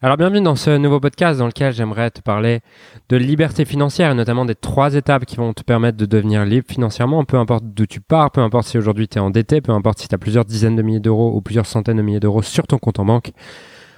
Alors 0.00 0.16
bienvenue 0.16 0.40
dans 0.40 0.54
ce 0.54 0.76
nouveau 0.76 1.00
podcast 1.00 1.40
dans 1.40 1.46
lequel 1.46 1.72
j'aimerais 1.72 2.12
te 2.12 2.20
parler 2.20 2.60
de 3.08 3.16
liberté 3.16 3.64
financière 3.64 4.12
et 4.12 4.14
notamment 4.14 4.44
des 4.44 4.54
trois 4.54 4.94
étapes 4.94 5.24
qui 5.24 5.34
vont 5.34 5.52
te 5.52 5.64
permettre 5.64 5.98
de 5.98 6.06
devenir 6.06 6.44
libre 6.44 6.68
financièrement, 6.70 7.24
peu 7.24 7.36
importe 7.36 7.64
d'où 7.64 7.84
tu 7.84 8.00
pars, 8.00 8.30
peu 8.30 8.40
importe 8.40 8.68
si 8.68 8.78
aujourd'hui 8.78 9.08
tu 9.08 9.18
es 9.18 9.20
endetté, 9.20 9.60
peu 9.60 9.72
importe 9.72 9.98
si 9.98 10.06
tu 10.06 10.14
as 10.14 10.18
plusieurs 10.18 10.44
dizaines 10.44 10.76
de 10.76 10.82
milliers 10.82 11.00
d'euros 11.00 11.34
ou 11.34 11.40
plusieurs 11.40 11.66
centaines 11.66 11.96
de 11.96 12.02
milliers 12.02 12.20
d'euros 12.20 12.42
sur 12.42 12.68
ton 12.68 12.78
compte 12.78 13.00
en 13.00 13.06
banque. 13.06 13.32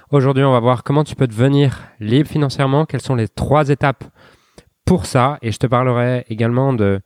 Aujourd'hui 0.09 0.43
on 0.43 0.51
va 0.51 0.59
voir 0.59 0.81
comment 0.81 1.03
tu 1.03 1.15
peux 1.15 1.27
devenir 1.27 1.77
libre 1.99 2.27
financièrement, 2.27 2.85
quelles 2.85 3.01
sont 3.01 3.13
les 3.13 3.27
trois 3.27 3.69
étapes 3.69 4.03
pour 4.85 5.05
ça 5.05 5.37
et 5.43 5.51
je 5.51 5.59
te 5.59 5.67
parlerai 5.67 6.25
également 6.29 6.73
de 6.73 7.01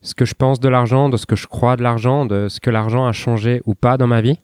ce 0.00 0.14
que 0.14 0.24
je 0.24 0.32
pense 0.32 0.58
de 0.58 0.70
l'argent, 0.70 1.10
de 1.10 1.18
ce 1.18 1.26
que 1.26 1.36
je 1.36 1.48
crois 1.48 1.76
de 1.76 1.82
l'argent, 1.82 2.24
de 2.24 2.48
ce 2.48 2.60
que 2.60 2.70
l'argent 2.70 3.06
a 3.06 3.12
changé 3.12 3.60
ou 3.66 3.74
pas 3.74 3.98
dans 3.98 4.06
ma 4.06 4.22
vie. 4.22 4.40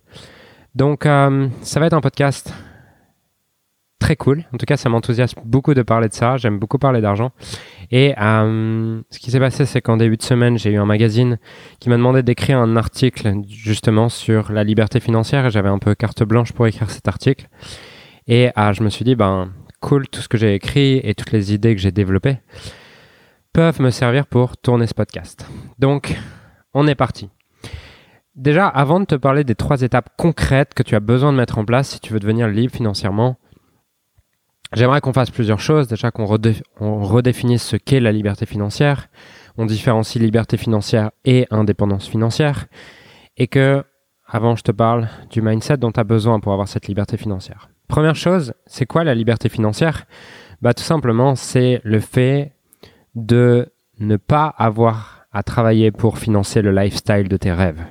Donc 0.74 1.06
euh, 1.06 1.48
ça 1.62 1.80
va 1.80 1.86
être 1.86 1.94
un 1.94 2.02
podcast 2.02 2.52
très 4.04 4.16
cool. 4.16 4.44
En 4.52 4.58
tout 4.58 4.66
cas, 4.66 4.76
ça 4.76 4.90
m'enthousiasme 4.90 5.40
beaucoup 5.46 5.72
de 5.72 5.80
parler 5.80 6.08
de 6.08 6.12
ça. 6.12 6.36
J'aime 6.36 6.58
beaucoup 6.58 6.76
parler 6.76 7.00
d'argent. 7.00 7.30
Et 7.90 8.14
euh, 8.20 9.00
ce 9.08 9.18
qui 9.18 9.30
s'est 9.30 9.40
passé, 9.40 9.64
c'est 9.64 9.80
qu'en 9.80 9.96
début 9.96 10.18
de 10.18 10.22
semaine, 10.22 10.58
j'ai 10.58 10.72
eu 10.72 10.76
un 10.76 10.84
magazine 10.84 11.38
qui 11.80 11.88
m'a 11.88 11.96
demandé 11.96 12.22
d'écrire 12.22 12.58
un 12.58 12.76
article 12.76 13.32
justement 13.48 14.10
sur 14.10 14.52
la 14.52 14.62
liberté 14.62 15.00
financière 15.00 15.46
et 15.46 15.50
j'avais 15.50 15.70
un 15.70 15.78
peu 15.78 15.94
carte 15.94 16.22
blanche 16.22 16.52
pour 16.52 16.66
écrire 16.66 16.90
cet 16.90 17.08
article. 17.08 17.48
Et 18.26 18.50
euh, 18.58 18.74
je 18.74 18.82
me 18.82 18.90
suis 18.90 19.06
dit, 19.06 19.14
ben 19.14 19.48
cool, 19.80 20.06
tout 20.06 20.20
ce 20.20 20.28
que 20.28 20.36
j'ai 20.36 20.54
écrit 20.54 21.00
et 21.02 21.14
toutes 21.14 21.32
les 21.32 21.54
idées 21.54 21.74
que 21.74 21.80
j'ai 21.80 21.92
développées 21.92 22.36
peuvent 23.54 23.80
me 23.80 23.88
servir 23.88 24.26
pour 24.26 24.58
tourner 24.58 24.86
ce 24.86 24.92
podcast. 24.92 25.48
Donc, 25.78 26.14
on 26.74 26.86
est 26.86 26.94
parti. 26.94 27.30
Déjà, 28.36 28.68
avant 28.68 29.00
de 29.00 29.06
te 29.06 29.14
parler 29.14 29.44
des 29.44 29.54
trois 29.54 29.80
étapes 29.80 30.10
concrètes 30.18 30.74
que 30.74 30.82
tu 30.82 30.94
as 30.94 31.00
besoin 31.00 31.32
de 31.32 31.38
mettre 31.38 31.56
en 31.56 31.64
place 31.64 31.88
si 31.88 32.00
tu 32.00 32.12
veux 32.12 32.20
devenir 32.20 32.48
libre 32.48 32.74
financièrement, 32.74 33.38
J'aimerais 34.74 35.00
qu'on 35.00 35.12
fasse 35.12 35.30
plusieurs 35.30 35.60
choses. 35.60 35.88
Déjà 35.88 36.10
qu'on 36.10 36.26
redéfinisse 36.26 37.62
ce 37.62 37.76
qu'est 37.76 38.00
la 38.00 38.12
liberté 38.12 38.46
financière. 38.46 39.08
On 39.56 39.66
différencie 39.66 40.22
liberté 40.22 40.56
financière 40.56 41.12
et 41.24 41.46
indépendance 41.50 42.08
financière. 42.08 42.66
Et 43.36 43.46
que, 43.46 43.84
avant, 44.26 44.56
je 44.56 44.62
te 44.62 44.72
parle 44.72 45.08
du 45.30 45.42
mindset 45.42 45.76
dont 45.76 45.92
tu 45.92 46.00
as 46.00 46.04
besoin 46.04 46.40
pour 46.40 46.52
avoir 46.52 46.68
cette 46.68 46.88
liberté 46.88 47.16
financière. 47.16 47.70
Première 47.88 48.16
chose, 48.16 48.54
c'est 48.66 48.86
quoi 48.86 49.04
la 49.04 49.14
liberté 49.14 49.48
financière? 49.48 50.06
Bah, 50.62 50.74
tout 50.74 50.82
simplement, 50.82 51.34
c'est 51.36 51.80
le 51.84 52.00
fait 52.00 52.52
de 53.14 53.72
ne 54.00 54.16
pas 54.16 54.46
avoir 54.46 55.26
à 55.32 55.42
travailler 55.42 55.90
pour 55.92 56.18
financer 56.18 56.62
le 56.62 56.72
lifestyle 56.72 57.28
de 57.28 57.36
tes 57.36 57.52
rêves. 57.52 57.82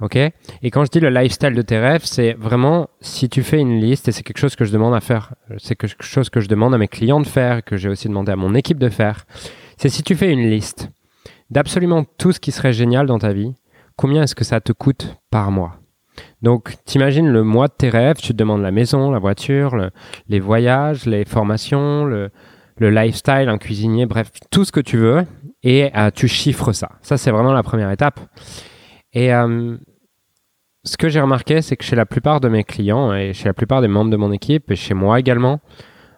Ok? 0.00 0.16
Et 0.16 0.70
quand 0.70 0.84
je 0.84 0.90
dis 0.90 1.00
le 1.00 1.10
lifestyle 1.10 1.54
de 1.54 1.62
tes 1.62 1.78
rêves, 1.78 2.02
c'est 2.04 2.32
vraiment 2.32 2.88
si 3.00 3.28
tu 3.28 3.42
fais 3.42 3.58
une 3.58 3.80
liste, 3.80 4.08
et 4.08 4.12
c'est 4.12 4.22
quelque 4.22 4.38
chose 4.38 4.56
que 4.56 4.64
je 4.64 4.72
demande 4.72 4.94
à 4.94 5.00
faire, 5.00 5.34
c'est 5.58 5.76
quelque 5.76 6.02
chose 6.02 6.30
que 6.30 6.40
je 6.40 6.48
demande 6.48 6.74
à 6.74 6.78
mes 6.78 6.88
clients 6.88 7.20
de 7.20 7.26
faire, 7.26 7.62
que 7.64 7.76
j'ai 7.76 7.88
aussi 7.88 8.08
demandé 8.08 8.32
à 8.32 8.36
mon 8.36 8.54
équipe 8.54 8.78
de 8.78 8.88
faire, 8.88 9.26
c'est 9.76 9.88
si 9.88 10.02
tu 10.02 10.14
fais 10.14 10.30
une 10.30 10.48
liste 10.48 10.90
d'absolument 11.50 12.04
tout 12.18 12.32
ce 12.32 12.40
qui 12.40 12.52
serait 12.52 12.72
génial 12.72 13.06
dans 13.06 13.18
ta 13.18 13.32
vie, 13.32 13.52
combien 13.96 14.22
est-ce 14.22 14.34
que 14.34 14.44
ça 14.44 14.60
te 14.60 14.72
coûte 14.72 15.16
par 15.30 15.50
mois? 15.50 15.76
Donc, 16.42 16.76
t'imagines 16.84 17.28
le 17.28 17.42
mois 17.42 17.68
de 17.68 17.74
tes 17.76 17.88
rêves, 17.88 18.16
tu 18.16 18.28
te 18.28 18.36
demandes 18.36 18.62
la 18.62 18.70
maison, 18.70 19.10
la 19.10 19.18
voiture, 19.18 19.90
les 20.28 20.40
voyages, 20.40 21.06
les 21.06 21.24
formations, 21.24 22.04
le, 22.04 22.30
lifestyle, 22.78 23.48
un 23.48 23.58
cuisinier, 23.58 24.06
bref, 24.06 24.30
tout 24.50 24.64
ce 24.64 24.72
que 24.72 24.80
tu 24.80 24.96
veux, 24.96 25.26
et 25.62 25.90
euh, 25.96 26.10
tu 26.14 26.28
chiffres 26.28 26.72
ça. 26.72 26.92
Ça, 27.02 27.18
c'est 27.18 27.30
vraiment 27.30 27.52
la 27.52 27.62
première 27.62 27.90
étape. 27.90 28.20
Et 29.12 29.34
euh, 29.34 29.76
ce 30.90 30.96
que 30.96 31.08
j'ai 31.08 31.20
remarqué, 31.20 31.62
c'est 31.62 31.76
que 31.76 31.84
chez 31.84 31.94
la 31.94 32.04
plupart 32.04 32.40
de 32.40 32.48
mes 32.48 32.64
clients 32.64 33.14
et 33.14 33.32
chez 33.32 33.44
la 33.44 33.54
plupart 33.54 33.80
des 33.80 33.86
membres 33.86 34.10
de 34.10 34.16
mon 34.16 34.32
équipe 34.32 34.72
et 34.72 34.74
chez 34.74 34.92
moi 34.92 35.20
également, 35.20 35.60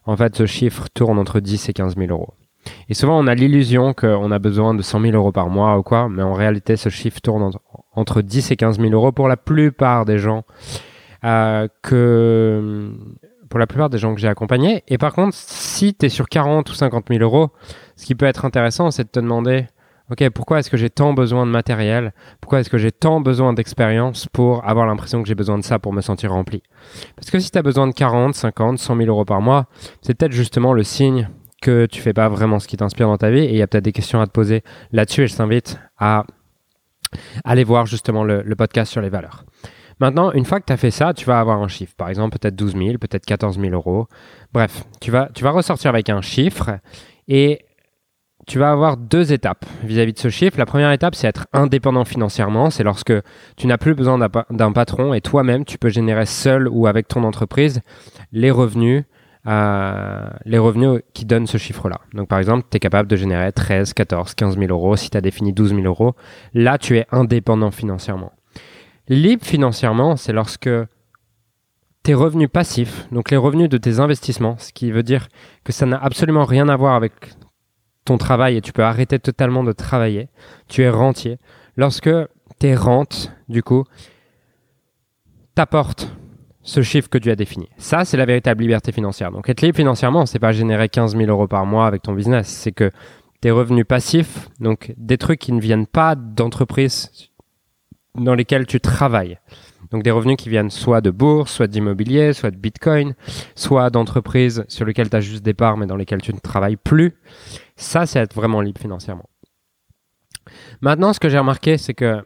en 0.07 0.17
fait, 0.17 0.35
ce 0.35 0.47
chiffre 0.47 0.87
tourne 0.95 1.19
entre 1.19 1.41
10 1.41 1.69
et 1.69 1.73
15 1.75 1.95
000 1.95 2.11
euros. 2.11 2.33
Et 2.89 2.95
souvent, 2.95 3.19
on 3.19 3.27
a 3.27 3.35
l'illusion 3.35 3.93
qu'on 3.93 4.31
a 4.31 4.39
besoin 4.39 4.73
de 4.73 4.81
100 4.81 5.01
000 5.03 5.13
euros 5.15 5.31
par 5.31 5.51
mois 5.51 5.77
ou 5.77 5.83
quoi, 5.83 6.09
mais 6.09 6.23
en 6.23 6.33
réalité, 6.33 6.77
ce 6.77 6.89
chiffre 6.89 7.21
tourne 7.21 7.51
entre 7.93 8.23
10 8.23 8.51
et 8.51 8.57
15 8.57 8.81
000 8.81 8.93
euros 8.93 9.13
pour 9.13 9.29
la 9.29 9.37
plupart 9.37 10.07
des 10.07 10.17
gens 10.17 10.45
euh, 11.25 11.69
que 11.83 12.93
pour 13.51 13.59
la 13.59 13.67
plupart 13.67 13.91
des 13.91 13.99
gens 13.99 14.15
que 14.15 14.23
j'ai 14.23 14.29
accompagnés. 14.29 14.85
Et 14.89 14.97
par 14.97 15.13
contre, 15.13 15.37
si 15.37 15.95
tu 15.95 16.07
es 16.07 16.09
sur 16.09 16.31
40 16.31 16.71
ou 16.71 16.73
50 16.73 17.09
000 17.11 17.23
euros, 17.23 17.51
ce 17.97 18.07
qui 18.07 18.15
peut 18.15 18.25
être 18.25 18.47
intéressant, 18.47 18.91
c'est 18.91 19.05
de 19.05 19.11
te 19.11 19.21
demander 19.21 19.67
ok, 20.13 20.29
pourquoi 20.31 20.59
est-ce 20.59 20.71
que 20.71 20.77
j'ai 20.77 20.91
tant 20.91 21.15
besoin 21.15 21.47
de 21.47 21.51
matériel? 21.51 22.13
Pourquoi 22.41 22.61
est-ce 22.61 22.69
que 22.69 22.77
j'ai 22.77 22.93
tant 22.93 23.21
besoin 23.21 23.55
d'expérience 23.55 24.27
pour 24.27 24.69
avoir 24.69 24.87
l'impression 24.87 25.23
que 25.23 25.29
j'ai 25.29 25.35
besoin 25.35 25.59
de 25.59 25.65
ça 25.65 25.79
pour 25.79 25.93
me 25.93 26.03
sentir 26.03 26.33
rempli? 26.33 26.63
Parce 27.17 27.31
que 27.31 27.39
si 27.39 27.51
tu 27.51 27.59
as 27.59 27.63
besoin 27.63 27.89
de 27.89 27.93
40, 27.93 28.35
50, 28.35 28.79
100 28.79 28.97
000 28.97 29.09
euros 29.09 29.25
par 29.25 29.41
mois, 29.41 29.67
c'est 30.03 30.15
peut-être 30.15 30.33
justement 30.33 30.75
le 30.75 30.83
signe 30.83 31.29
que 31.63 31.87
tu 31.87 32.03
fais 32.03 32.13
pas 32.13 32.29
vraiment 32.29 32.59
ce 32.59 32.69
qui 32.69 32.77
t'inspire 32.77 33.07
dans 33.07 33.17
ta 33.17 33.31
vie 33.31 33.41
et 33.41 33.53
il 33.53 33.57
y 33.57 33.63
a 33.63 33.67
peut-être 33.67 33.85
des 33.85 33.93
questions 33.93 34.21
à 34.21 34.27
te 34.27 34.33
poser 34.33 34.63
là-dessus 34.91 35.23
et 35.23 35.27
je 35.29 35.37
t'invite 35.37 35.79
à 35.97 36.25
aller 37.45 37.65
voir 37.65 37.87
justement 37.87 38.25
le, 38.25 38.43
podcast 38.57 38.93
sur 38.93 39.01
les 39.01 39.09
valeurs. 39.09 39.45
Maintenant, 39.99 40.33
une 40.33 40.45
fois 40.45 40.61
que 40.61 40.67
tu 40.67 40.73
as 40.73 40.77
fait 40.77 40.91
ça, 40.91 41.15
tu 41.15 41.25
vas 41.25 41.39
avoir 41.39 41.63
un 41.63 41.69
chiffre. 41.69 41.95
Par 41.97 42.09
exemple, 42.09 42.37
peut-être 42.39 42.57
12 42.57 42.77
000, 42.77 42.99
peut-être 42.99 43.25
14 43.25 43.59
000 43.59 43.73
euros. 43.73 44.09
Bref, 44.53 44.85
tu 45.01 45.11
vas, 45.11 45.31
tu 45.33 45.45
vas 45.45 45.53
ressortir 45.53 45.91
avec 45.91 46.11
un 46.11 46.21
chiffre 46.21 46.79
et 47.29 47.61
tu 48.47 48.59
vas 48.59 48.73
avoir 48.73 48.97
deux 48.97 49.33
étapes 49.33 49.65
vis-à-vis 49.85 50.13
de 50.13 50.19
ce 50.19 50.29
chiffre. 50.29 50.59
La 50.59 50.67
première 50.67 50.91
étape, 50.93 51.15
c'est 51.15 51.29
être 51.29 51.47
indépendant 51.53 52.05
financièrement. 52.05 52.71
C'est 52.71 52.83
lorsque 52.83 53.13
tu 53.57 53.67
n'as 53.67 53.79
plus 53.79 53.95
besoin 53.95 54.19
d'un 54.51 54.73
patron 54.73 55.15
et 55.15 55.21
toi-même, 55.21 55.65
tu 55.65 55.79
peux 55.79 55.89
générer 55.89 56.27
seul 56.27 56.69
ou 56.69 56.87
avec 56.87 57.09
ton 57.09 57.23
entreprise 57.23 57.83
les 58.33 58.51
revenus, 58.51 59.05
euh, 59.47 60.29
les 60.45 60.59
revenus 60.59 61.03
qui 61.15 61.25
donnent 61.25 61.47
ce 61.47 61.59
chiffre-là. 61.59 62.01
Donc, 62.15 62.29
par 62.29 62.39
exemple, 62.41 62.67
tu 62.69 62.77
es 62.77 62.81
capable 62.81 63.09
de 63.09 63.17
générer 63.17 63.53
13, 63.53 63.93
14, 63.93 64.35
15 64.35 64.59
000 64.59 64.71
euros. 64.71 64.97
Si 64.97 65.11
tu 65.11 65.17
as 65.17 65.21
défini 65.21 65.53
12 65.53 65.75
000 65.75 65.83
euros, 65.83 66.15
là, 66.53 66.79
tu 66.79 66.99
es 66.99 67.07
indépendant 67.13 67.71
financièrement. 67.71 68.33
Libre 69.09 69.45
financièrement, 69.45 70.17
c'est 70.17 70.33
lorsque 70.33 70.71
tes 72.03 72.15
revenus 72.15 72.49
passifs, 72.53 73.07
donc 73.13 73.31
les 73.31 73.37
revenus 73.37 73.69
de 73.69 73.79
tes 73.79 74.01
investissements, 74.01 74.57
ce 74.59 74.73
qui 74.73 74.91
veut 74.91 75.05
dire 75.05 75.29
que 75.63 75.73
ça 75.73 75.87
n'a 75.87 75.97
absolument 75.97 76.45
rien 76.45 76.69
à 76.69 76.77
voir 76.77 76.95
avec 76.95 77.13
ton 78.05 78.19
travail 78.19 78.57
et 78.57 78.61
tu 78.61 78.73
peux 78.73 78.83
arrêter 78.83 79.19
totalement 79.19 79.65
de 79.65 79.73
travailler. 79.73 80.29
Tu 80.69 80.83
es 80.83 80.91
rentier. 80.91 81.39
Lorsque 81.77 82.11
tes 82.59 82.75
rentes, 82.75 83.33
du 83.49 83.63
coup, 83.63 83.85
t'apportent 85.55 86.15
ce 86.63 86.83
chiffre 86.83 87.09
que 87.09 87.19
tu 87.19 87.31
as 87.31 87.37
défini. 87.37 87.69
Ça, 87.77 88.05
c'est 88.05 88.17
la 88.17 88.25
véritable 88.25 88.63
liberté 88.63 88.93
financière. 88.93 89.33
Donc, 89.33 89.49
être 89.49 89.63
libre 89.63 89.77
financièrement, 89.77 90.27
c'est 90.27 90.39
pas 90.39 90.53
générer 90.53 90.89
15 90.89 91.17
000 91.17 91.29
euros 91.29 91.49
par 91.49 91.67
mois 91.67 91.87
avec 91.87 92.03
ton 92.03 92.13
business. 92.13 92.49
C'est 92.49 92.73
que 92.73 92.91
tes 93.41 93.51
revenus 93.51 93.87
passifs, 93.87 94.49
donc 94.61 94.95
des 94.97 95.19
trucs 95.19 95.41
qui 95.41 95.53
ne 95.53 95.61
viennent 95.61 95.87
pas 95.87 96.15
d'entreprises 96.15 97.11
dans 98.15 98.35
lesquelles 98.35 98.67
tu 98.67 98.81
travailles, 98.81 99.39
donc 99.93 100.03
des 100.03 100.11
revenus 100.11 100.37
qui 100.37 100.49
viennent 100.49 100.71
soit 100.71 101.01
de 101.01 101.11
bourse, 101.11 101.53
soit 101.53 101.67
d'immobilier, 101.67 102.33
soit 102.33 102.51
de 102.51 102.57
bitcoin, 102.57 103.15
soit 103.55 103.91
d'entreprises 103.91 104.65
sur 104.69 104.87
lesquelles 104.87 105.11
tu 105.11 105.17
as 105.17 105.21
juste 105.21 105.45
des 105.45 105.55
parts 105.55 105.77
mais 105.77 105.87
dans 105.87 105.97
lesquelles 105.97 106.23
tu 106.23 106.33
ne 106.33 106.39
travailles 106.39 106.77
plus. 106.77 107.15
Ça, 107.77 108.07
c'est 108.07 108.19
être 108.19 108.35
vraiment 108.35 108.61
libre 108.61 108.81
financièrement. 108.81 109.29
Maintenant, 110.81 111.13
ce 111.13 111.21
que 111.21 111.29
j'ai 111.29 111.39
remarqué, 111.39 111.77
c'est 111.77 111.95
que 111.95 112.25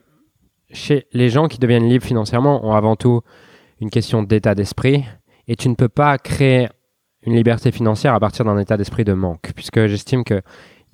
chez 0.71 1.07
les 1.13 1.29
gens 1.29 1.49
qui 1.49 1.59
deviennent 1.59 1.89
libres 1.89 2.05
financièrement 2.05 2.65
ont 2.65 2.73
avant 2.73 2.97
tout 2.97 3.21
une 3.81 3.91
question 3.91 4.23
d'état 4.23 4.55
d'esprit 4.55 5.05
et 5.49 5.57
tu 5.57 5.69
ne 5.69 5.75
peux 5.75 5.89
pas 5.89 6.19
créer 6.19 6.69
une 7.23 7.35
liberté 7.35 7.73
financière 7.73 8.15
à 8.15 8.21
partir 8.21 8.45
d'un 8.45 8.59
état 8.59 8.77
d'esprit 8.77 9.05
de 9.05 9.13
manque 9.13 9.53
puisque 9.55 9.87
j'estime 9.87 10.25
que 10.25 10.41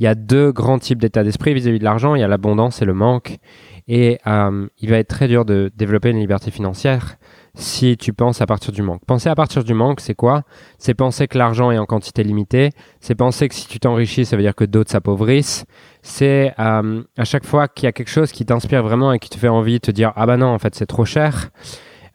il 0.02 0.06
y 0.06 0.08
a 0.08 0.16
deux 0.16 0.50
grands 0.50 0.80
types 0.80 1.00
d'état 1.00 1.22
d'esprit 1.22 1.54
vis-à-vis 1.54 1.78
de 1.78 1.84
l'argent. 1.84 2.16
Il 2.16 2.20
y 2.20 2.24
a 2.24 2.28
l'abondance 2.28 2.82
et 2.82 2.84
le 2.84 2.92
manque. 2.92 3.38
Et 3.86 4.18
euh, 4.26 4.66
il 4.78 4.90
va 4.90 4.98
être 4.98 5.06
très 5.06 5.28
dur 5.28 5.44
de 5.44 5.70
développer 5.76 6.10
une 6.10 6.18
liberté 6.18 6.50
financière 6.50 7.18
si 7.54 7.96
tu 7.96 8.12
penses 8.12 8.40
à 8.40 8.46
partir 8.46 8.72
du 8.72 8.82
manque. 8.82 9.04
Penser 9.06 9.28
à 9.28 9.36
partir 9.36 9.62
du 9.62 9.74
manque, 9.74 10.00
c'est 10.00 10.16
quoi? 10.16 10.42
C'est 10.76 10.94
penser 10.94 11.28
que 11.28 11.38
l'argent 11.38 11.70
est 11.70 11.78
en 11.78 11.86
quantité 11.86 12.24
limitée. 12.24 12.70
C'est 12.98 13.14
penser 13.14 13.48
que 13.48 13.54
si 13.54 13.68
tu 13.68 13.78
t'enrichis, 13.78 14.24
ça 14.24 14.34
veut 14.34 14.42
dire 14.42 14.56
que 14.56 14.64
d'autres 14.64 14.90
s'appauvrissent. 14.90 15.66
C'est 16.02 16.52
euh, 16.58 17.04
à 17.16 17.24
chaque 17.24 17.46
fois 17.46 17.68
qu'il 17.68 17.84
y 17.84 17.86
a 17.86 17.92
quelque 17.92 18.10
chose 18.10 18.32
qui 18.32 18.44
t'inspire 18.44 18.82
vraiment 18.82 19.12
et 19.12 19.20
qui 19.20 19.30
te 19.30 19.38
fait 19.38 19.46
envie 19.46 19.74
de 19.74 19.78
te 19.78 19.92
dire 19.92 20.12
ah 20.16 20.26
bah 20.26 20.36
non 20.36 20.48
en 20.48 20.58
fait 20.58 20.74
c'est 20.74 20.86
trop 20.86 21.04
cher. 21.04 21.50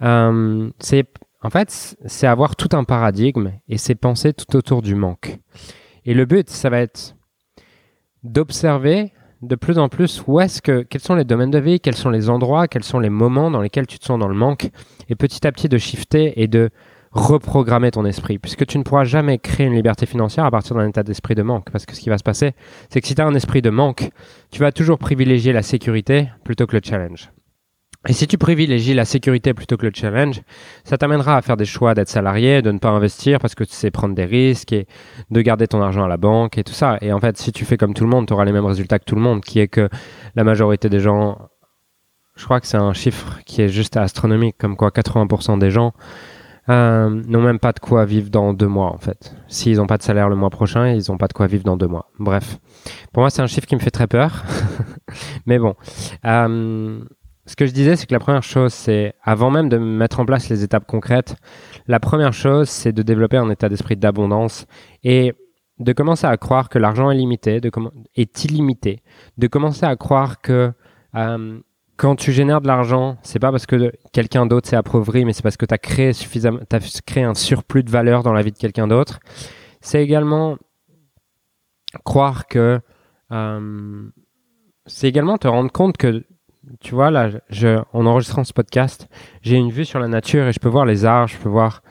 Euh, 0.01 0.69
c'est 0.79 1.05
en 1.41 1.49
fait 1.49 1.95
c'est 2.05 2.27
avoir 2.27 2.57
tout 2.57 2.75
un 2.75 2.83
paradigme 2.83 3.53
et 3.69 3.77
c'est 3.77 3.95
penser 3.95 4.33
tout 4.33 4.57
autour 4.57 4.81
du 4.81 4.93
manque. 4.93 5.39
Et 6.03 6.13
le 6.13 6.25
but, 6.25 6.49
ça 6.49 6.69
va 6.69 6.79
être 6.79 7.16
d'observer 8.27 9.11
de 9.41 9.55
plus 9.55 9.77
en 9.77 9.89
plus 9.89 10.23
où 10.27 10.39
est-ce 10.39 10.61
que, 10.61 10.81
quels 10.81 11.01
sont 11.01 11.15
les 11.15 11.23
domaines 11.23 11.51
de 11.51 11.59
vie, 11.59 11.79
quels 11.79 11.95
sont 11.95 12.09
les 12.09 12.29
endroits, 12.29 12.67
quels 12.67 12.83
sont 12.83 12.99
les 12.99 13.09
moments 13.09 13.51
dans 13.51 13.61
lesquels 13.61 13.87
tu 13.87 13.99
te 13.99 14.05
sens 14.05 14.19
dans 14.19 14.27
le 14.27 14.35
manque, 14.35 14.69
et 15.09 15.15
petit 15.15 15.45
à 15.45 15.51
petit 15.51 15.69
de 15.69 15.77
shifter 15.77 16.41
et 16.41 16.47
de 16.47 16.69
reprogrammer 17.11 17.91
ton 17.91 18.05
esprit, 18.05 18.37
puisque 18.37 18.65
tu 18.65 18.77
ne 18.77 18.83
pourras 18.83 19.03
jamais 19.03 19.37
créer 19.37 19.67
une 19.67 19.73
liberté 19.73 20.05
financière 20.05 20.45
à 20.45 20.51
partir 20.51 20.75
d'un 20.75 20.87
état 20.87 21.03
d'esprit 21.03 21.35
de 21.35 21.43
manque, 21.43 21.69
parce 21.71 21.85
que 21.85 21.95
ce 21.95 22.01
qui 22.01 22.09
va 22.09 22.17
se 22.17 22.23
passer, 22.23 22.53
c'est 22.89 23.01
que 23.01 23.07
si 23.07 23.15
tu 23.15 23.21
as 23.21 23.25
un 23.25 23.35
esprit 23.35 23.61
de 23.61 23.69
manque, 23.69 24.09
tu 24.51 24.59
vas 24.59 24.71
toujours 24.71 24.97
privilégier 24.97 25.53
la 25.53 25.61
sécurité 25.61 26.29
plutôt 26.43 26.65
que 26.65 26.75
le 26.75 26.81
challenge. 26.83 27.29
Et 28.07 28.13
si 28.13 28.27
tu 28.27 28.37
privilégies 28.37 28.93
la 28.93 29.05
sécurité 29.05 29.53
plutôt 29.53 29.77
que 29.77 29.85
le 29.85 29.91
challenge, 29.93 30.41
ça 30.83 30.97
t'amènera 30.97 31.37
à 31.37 31.41
faire 31.41 31.57
des 31.57 31.65
choix 31.65 31.93
d'être 31.93 32.09
salarié, 32.09 32.61
de 32.61 32.71
ne 32.71 32.79
pas 32.79 32.89
investir 32.89 33.39
parce 33.39 33.53
que 33.53 33.63
tu 33.63 33.73
sais 33.73 33.91
prendre 33.91 34.15
des 34.15 34.25
risques 34.25 34.71
et 34.71 34.87
de 35.29 35.41
garder 35.41 35.67
ton 35.67 35.81
argent 35.81 36.05
à 36.05 36.07
la 36.07 36.17
banque 36.17 36.57
et 36.57 36.63
tout 36.63 36.73
ça. 36.73 36.97
Et 37.01 37.11
en 37.11 37.19
fait, 37.19 37.37
si 37.37 37.51
tu 37.51 37.65
fais 37.65 37.77
comme 37.77 37.93
tout 37.93 38.03
le 38.03 38.09
monde, 38.09 38.27
tu 38.27 38.33
auras 38.33 38.45
les 38.45 38.53
mêmes 38.53 38.65
résultats 38.65 38.99
que 38.99 39.05
tout 39.05 39.15
le 39.15 39.21
monde, 39.21 39.41
qui 39.41 39.59
est 39.59 39.67
que 39.67 39.89
la 40.35 40.43
majorité 40.43 40.89
des 40.89 40.99
gens, 40.99 41.37
je 42.35 42.45
crois 42.45 42.61
que 42.61 42.67
c'est 42.67 42.77
un 42.77 42.93
chiffre 42.93 43.39
qui 43.45 43.61
est 43.61 43.69
juste 43.69 43.97
astronomique, 43.97 44.57
comme 44.57 44.77
quoi 44.77 44.89
80% 44.89 45.59
des 45.59 45.71
gens 45.71 45.93
euh, 46.69 47.09
n'ont 47.09 47.41
même 47.41 47.59
pas 47.59 47.71
de 47.71 47.79
quoi 47.79 48.05
vivre 48.05 48.29
dans 48.29 48.53
deux 48.53 48.67
mois 48.67 48.91
en 48.91 48.97
fait. 48.97 49.33
S'ils 49.47 49.77
n'ont 49.77 49.87
pas 49.87 49.97
de 49.97 50.03
salaire 50.03 50.27
le 50.27 50.35
mois 50.35 50.49
prochain, 50.49 50.89
ils 50.89 51.03
n'ont 51.09 51.17
pas 51.17 51.27
de 51.27 51.33
quoi 51.33 51.47
vivre 51.47 51.63
dans 51.63 51.77
deux 51.77 51.87
mois. 51.87 52.11
Bref, 52.19 52.57
pour 53.13 53.23
moi 53.23 53.29
c'est 53.29 53.41
un 53.41 53.47
chiffre 53.47 53.67
qui 53.67 53.75
me 53.75 53.79
fait 53.79 53.91
très 53.91 54.07
peur. 54.07 54.43
Mais 55.45 55.59
bon. 55.59 55.75
Euh, 56.25 56.99
ce 57.47 57.55
que 57.55 57.65
je 57.65 57.71
disais, 57.71 57.95
c'est 57.95 58.05
que 58.05 58.13
la 58.13 58.19
première 58.19 58.43
chose, 58.43 58.73
c'est 58.73 59.15
avant 59.23 59.49
même 59.49 59.69
de 59.69 59.77
mettre 59.77 60.19
en 60.19 60.25
place 60.25 60.49
les 60.49 60.63
étapes 60.63 60.85
concrètes, 60.85 61.37
la 61.87 61.99
première 61.99 62.33
chose, 62.33 62.69
c'est 62.69 62.91
de 62.91 63.01
développer 63.01 63.37
un 63.37 63.49
état 63.49 63.69
d'esprit 63.69 63.95
d'abondance 63.95 64.67
et 65.03 65.33
de 65.79 65.93
commencer 65.93 66.27
à 66.27 66.35
croire 66.35 66.67
que 66.67 66.77
l'argent 66.77 67.09
est 67.09 67.15
limité, 67.15 67.61
est 68.15 68.43
illimité, 68.43 69.01
de 69.37 69.47
commencer 69.47 69.85
à 69.85 69.95
croire 69.95 70.41
que 70.41 70.73
euh, 71.15 71.59
quand 71.95 72.15
tu 72.17 72.33
génères 72.33 72.59
de 72.59 72.67
l'argent, 72.67 73.17
c'est 73.23 73.39
pas 73.39 73.51
parce 73.51 73.65
que 73.65 73.93
quelqu'un 74.11 74.45
d'autre 74.45 74.67
s'est 74.67 74.75
appauvri, 74.75 75.23
mais 75.23 75.31
c'est 75.31 75.41
parce 75.41 75.57
que 75.57 75.65
tu 75.65 75.73
as 75.73 75.77
créé 75.77 76.11
suffisamment, 76.11 76.59
as 76.69 77.01
créé 77.05 77.23
un 77.23 77.33
surplus 77.33 77.83
de 77.83 77.89
valeur 77.89 78.23
dans 78.23 78.33
la 78.33 78.41
vie 78.41 78.51
de 78.51 78.57
quelqu'un 78.57 78.87
d'autre. 78.87 79.19
C'est 79.79 80.03
également 80.03 80.57
croire 82.03 82.47
que 82.47 82.81
euh, 83.31 84.09
c'est 84.85 85.07
également 85.07 85.37
te 85.37 85.47
rendre 85.47 85.71
compte 85.71 85.95
que 85.95 86.25
tu 86.79 86.95
vois, 86.95 87.11
là, 87.11 87.29
je, 87.49 87.79
en 87.93 88.05
enregistrant 88.05 88.43
ce 88.43 88.53
podcast, 88.53 89.07
j'ai 89.41 89.55
une 89.55 89.71
vue 89.71 89.85
sur 89.85 89.99
la 89.99 90.07
nature 90.07 90.47
et 90.47 90.53
je 90.53 90.59
peux 90.59 90.69
voir 90.69 90.85
les 90.85 91.05
arbres, 91.05 91.29
je 91.29 91.37
peux 91.37 91.49
voir, 91.49 91.81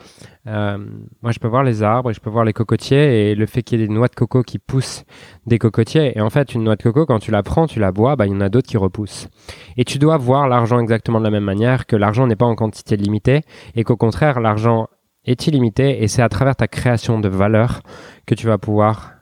euh, 0.46 0.78
moi, 1.23 1.32
je 1.32 1.38
peux 1.38 1.49
voir 1.49 1.62
les 1.62 1.82
arbres 1.82 2.11
et 2.11 2.14
je 2.14 2.20
peux 2.20 2.31
voir 2.31 2.44
les 2.44 2.52
cocotiers 2.52 3.31
et 3.31 3.34
le 3.34 3.46
fait 3.46 3.62
qu'il 3.62 3.81
y 3.81 3.84
ait 3.84 3.87
des 3.87 3.93
noix 3.93 4.08
de 4.08 4.14
coco 4.14 4.43
qui 4.43 4.58
poussent 4.58 5.05
des 5.46 5.58
cocotiers. 5.58 6.17
Et 6.17 6.20
en 6.20 6.31
fait, 6.31 6.55
une 6.55 6.64
noix 6.64 6.76
de 6.76 6.82
coco, 6.82 7.06
quand 7.06 7.19
tu 7.19 7.31
la 7.31 7.43
prends, 7.43 7.67
tu 7.67 7.81
la 7.81 7.93
bois, 7.93 8.17
bah, 8.17 8.26
il 8.26 8.32
y 8.32 8.37
en 8.37 8.40
a 8.40 8.49
d'autres 8.49 8.69
qui 8.69 8.76
repoussent. 8.76 9.28
Et 9.76 9.84
tu 9.84 9.99
dois 9.99 10.17
voir 10.17 10.49
l'argent 10.49 10.79
exactement 10.79 11.19
de 11.19 11.25
la 11.25 11.31
même 11.31 11.44
manière, 11.44 11.87
que 11.87 11.96
l'argent 11.96 12.26
n'est 12.26 12.37
pas 12.37 12.46
en 12.46 12.55
quantité 12.55 12.96
limitée 12.96 13.43
et 13.75 13.84
qu'au 13.84 13.96
contraire, 13.96 14.40
l'argent 14.40 14.88
est 15.25 15.46
illimité 15.46 16.02
et 16.02 16.08
c'est 16.08 16.22
à 16.22 16.29
travers 16.29 16.56
ta 16.56 16.69
création 16.69 17.19
de 17.19 17.29
valeur 17.29 17.82
que 18.26 18.34
tu 18.34 18.46
vas 18.46 18.58
pouvoir 18.58 19.12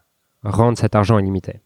rendre 0.42 0.76
cet 0.76 0.94
argent 0.94 1.18
illimité. 1.18 1.60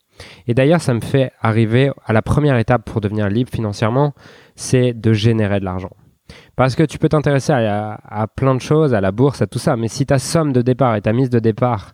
Et 0.47 0.55
d'ailleurs, 0.55 0.81
ça 0.81 0.94
me 0.94 1.00
fait 1.00 1.32
arriver 1.41 1.91
à 2.05 2.12
la 2.12 2.23
première 2.23 2.56
étape 2.59 2.85
pour 2.85 3.00
devenir 3.00 3.29
libre 3.29 3.50
financièrement, 3.50 4.15
c'est 4.56 4.93
de 4.93 5.12
générer 5.12 5.61
de 5.61 5.65
l'argent. 5.65 5.91
Parce 6.56 6.75
que 6.75 6.82
tu 6.82 6.99
peux 6.99 7.09
t'intéresser 7.09 7.53
à, 7.53 8.26
plein 8.35 8.55
de 8.55 8.61
choses, 8.61 8.93
à 8.93 9.00
la 9.00 9.12
bourse, 9.12 9.41
à 9.43 9.47
tout 9.47 9.59
ça, 9.59 9.76
mais 9.76 9.88
si 9.88 10.05
ta 10.06 10.19
somme 10.19 10.53
de 10.53 10.61
départ 10.61 10.97
et 10.97 11.00
ta 11.00 11.12
mise 11.12 11.31
de 11.31 11.38
départ 11.38 11.93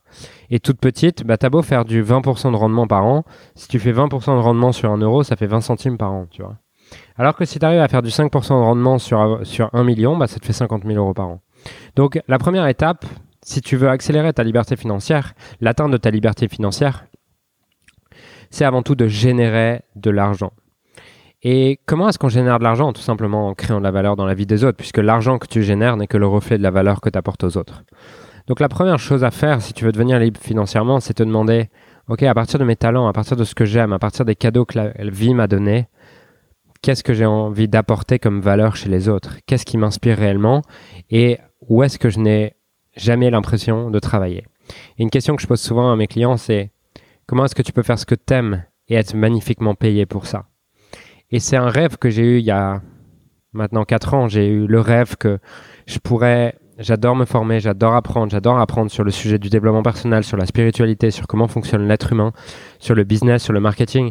est 0.50 0.65
toute 0.65 0.79
petite, 0.79 1.25
bah 1.25 1.37
t'as 1.37 1.50
beau 1.50 1.62
faire 1.62 1.85
du 1.85 2.03
20% 2.03 2.50
de 2.50 2.56
rendement 2.56 2.87
par 2.87 3.05
an, 3.05 3.25
si 3.55 3.69
tu 3.69 3.79
fais 3.79 3.93
20% 3.93 4.37
de 4.37 4.41
rendement 4.41 4.73
sur 4.73 4.91
un 4.91 4.99
euro, 4.99 5.23
ça 5.23 5.37
fait 5.37 5.47
20 5.47 5.61
centimes 5.61 5.99
par 5.99 6.12
an, 6.12 6.26
tu 6.31 6.43
vois. 6.43 6.56
Alors 7.17 7.37
que 7.37 7.44
si 7.44 7.59
tu 7.59 7.65
arrives 7.65 7.81
à 7.81 7.88
faire 7.88 8.03
du 8.03 8.11
5% 8.11 8.31
de 8.49 8.55
rendement 8.55 8.99
sur, 8.99 9.41
sur 9.43 9.71
1 9.73 9.85
million, 9.85 10.17
bah 10.17 10.26
ça 10.26 10.41
te 10.41 10.47
fait 10.47 10.53
50 10.53 10.85
000 10.85 10.97
euros 10.97 11.15
par 11.15 11.29
an. 11.29 11.41
Donc 11.97 12.21
la 12.26 12.38
première 12.38 12.67
étape, 12.67 13.05
si 13.43 13.61
tu 13.61 13.76
veux 13.76 13.88
accélérer 13.88 14.32
ta 14.32 14.43
liberté 14.43 14.76
financière, 14.76 15.35
l'atteinte 15.61 15.91
de 15.91 15.97
ta 15.97 16.11
liberté 16.11 16.49
financière, 16.49 17.05
c'est 18.54 18.64
avant 18.64 18.82
tout 18.82 18.94
de 18.94 19.08
générer 19.08 19.82
de 19.96 20.10
l'argent. 20.10 20.52
Et 21.42 21.80
comment 21.86 22.08
est-ce 22.08 22.18
qu'on 22.18 22.28
génère 22.28 22.58
de 22.58 22.64
l'argent 22.64 22.92
Tout 22.92 23.02
simplement 23.02 23.48
en 23.48 23.54
créant 23.54 23.78
de 23.78 23.84
la 23.84 23.90
valeur 23.90 24.14
dans 24.16 24.24
la 24.24 24.34
vie 24.34 24.46
des 24.46 24.64
autres, 24.64 24.78
puisque 24.78 24.98
l'argent 24.98 25.38
que 25.38 25.48
tu 25.48 25.62
génères 25.62 25.96
n'est 25.96 26.06
que 26.06 26.16
le 26.16 26.26
reflet 26.26 26.56
de 26.56 26.62
la 26.62 26.70
valeur 26.70 27.00
que 27.00 27.10
tu 27.10 27.18
apportes 27.18 27.42
aux 27.44 27.56
autres? 27.56 27.82
Donc 28.46 28.60
la 28.60 28.68
première 28.68 28.98
chose 28.98 29.24
à 29.24 29.30
faire 29.30 29.60
si 29.60 29.72
tu 29.72 29.84
veux 29.84 29.92
devenir 29.92 30.18
libre 30.20 30.40
financièrement, 30.40 31.00
c'est 31.00 31.14
te 31.14 31.22
demander, 31.22 31.68
OK, 32.08 32.22
à 32.22 32.32
partir 32.32 32.60
de 32.60 32.64
mes 32.64 32.76
talents, 32.76 33.08
à 33.08 33.12
partir 33.12 33.36
de 33.36 33.44
ce 33.44 33.54
que 33.54 33.64
j'aime, 33.64 33.92
à 33.92 33.98
partir 33.98 34.24
des 34.24 34.36
cadeaux 34.36 34.64
que 34.64 34.78
la 34.78 34.92
vie 35.10 35.34
m'a 35.34 35.48
donnés, 35.48 35.88
qu'est-ce 36.80 37.02
que 37.02 37.12
j'ai 37.12 37.26
envie 37.26 37.66
d'apporter 37.66 38.18
comme 38.20 38.40
valeur 38.40 38.76
chez 38.76 38.88
les 38.88 39.08
autres? 39.08 39.38
Qu'est-ce 39.46 39.66
qui 39.66 39.78
m'inspire 39.78 40.16
réellement? 40.16 40.62
Et 41.10 41.38
où 41.68 41.82
est-ce 41.82 41.98
que 41.98 42.08
je 42.08 42.20
n'ai 42.20 42.54
jamais 42.96 43.30
l'impression 43.30 43.90
de 43.90 43.98
travailler? 43.98 44.44
Et 44.96 45.02
une 45.02 45.10
question 45.10 45.34
que 45.34 45.42
je 45.42 45.48
pose 45.48 45.60
souvent 45.60 45.90
à 45.90 45.96
mes 45.96 46.06
clients, 46.06 46.36
c'est 46.36 46.70
comment 47.26 47.44
est-ce 47.44 47.55
que 47.55 47.62
tu 47.62 47.73
peux 47.73 47.82
faire 47.82 47.99
ce 47.99 48.06
que 48.06 48.15
tu 48.15 48.35
aimes 48.35 48.65
et 48.88 48.94
être 48.94 49.15
magnifiquement 49.15 49.75
payé 49.75 50.06
pour 50.06 50.26
ça? 50.26 50.47
Et 51.31 51.41
c'est 51.41 51.56
un 51.56 51.69
rêve 51.69 51.97
que 51.97 52.11
j'ai 52.11 52.23
eu 52.23 52.38
il 52.38 52.44
y 52.44 52.50
a 52.50 52.82
maintenant 53.53 53.85
4 53.85 54.15
ans. 54.15 54.29
J'ai 54.29 54.47
eu 54.49 54.67
le 54.67 54.81
rêve 54.81 55.17
que 55.17 55.38
je 55.87 55.99
pourrais, 55.99 56.59
j'adore 56.79 57.17
me 57.17 57.25
former, 57.25 57.61
j'adore 57.61 57.94
apprendre, 57.94 58.31
j'adore 58.31 58.59
apprendre 58.59 58.91
sur 58.91 59.05
le 59.05 59.11
sujet 59.11 59.38
du 59.38 59.49
développement 59.49 59.82
personnel, 59.82 60.25
sur 60.25 60.37
la 60.37 60.47
spiritualité, 60.47 61.11
sur 61.11 61.26
comment 61.26 61.49
fonctionne 61.49 61.88
l'être 61.88 62.12
humain, 62.12 62.32
sur 62.79 62.94
le 62.94 63.05
business, 63.05 63.43
sur 63.43 63.53
le 63.53 63.61
marketing. 63.61 64.11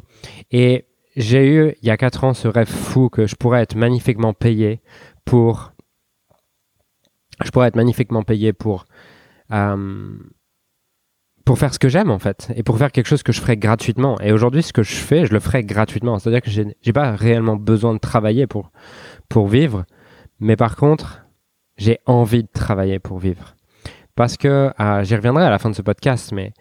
Et 0.51 0.87
j'ai 1.15 1.47
eu 1.47 1.75
il 1.81 1.87
y 1.87 1.91
a 1.91 1.97
4 1.97 2.23
ans 2.23 2.33
ce 2.33 2.47
rêve 2.47 2.69
fou 2.69 3.09
que 3.09 3.27
je 3.27 3.35
pourrais 3.35 3.61
être 3.61 3.75
magnifiquement 3.75 4.33
payé 4.33 4.81
pour, 5.25 5.73
je 7.43 7.51
pourrais 7.51 7.67
être 7.67 7.75
magnifiquement 7.75 8.23
payé 8.23 8.53
pour, 8.53 8.85
euh, 9.51 10.17
pour 11.45 11.59
faire 11.59 11.73
ce 11.73 11.79
que 11.79 11.89
j'aime 11.89 12.09
en 12.09 12.19
fait 12.19 12.51
et 12.55 12.63
pour 12.63 12.77
faire 12.77 12.91
quelque 12.91 13.07
chose 13.07 13.23
que 13.23 13.33
je 13.33 13.41
ferais 13.41 13.57
gratuitement. 13.57 14.19
Et 14.21 14.31
aujourd'hui, 14.31 14.63
ce 14.63 14.73
que 14.73 14.83
je 14.83 14.95
fais, 14.95 15.25
je 15.25 15.33
le 15.33 15.39
ferai 15.39 15.63
gratuitement. 15.63 16.19
C'est-à-dire 16.19 16.41
que 16.41 16.49
j'ai, 16.49 16.65
j'ai 16.81 16.93
pas 16.93 17.11
réellement 17.15 17.55
besoin 17.55 17.93
de 17.93 17.99
travailler 17.99 18.47
pour 18.47 18.71
pour 19.29 19.47
vivre, 19.47 19.85
mais 20.39 20.55
par 20.55 20.75
contre, 20.75 21.23
j'ai 21.77 21.99
envie 22.05 22.43
de 22.43 22.49
travailler 22.53 22.99
pour 22.99 23.19
vivre. 23.19 23.55
Parce 24.15 24.37
que 24.37 24.71
euh, 24.79 25.03
j'y 25.03 25.15
reviendrai 25.15 25.43
à 25.43 25.49
la 25.49 25.59
fin 25.59 25.69
de 25.69 25.75
ce 25.75 25.81
podcast, 25.81 26.31
mais 26.33 26.53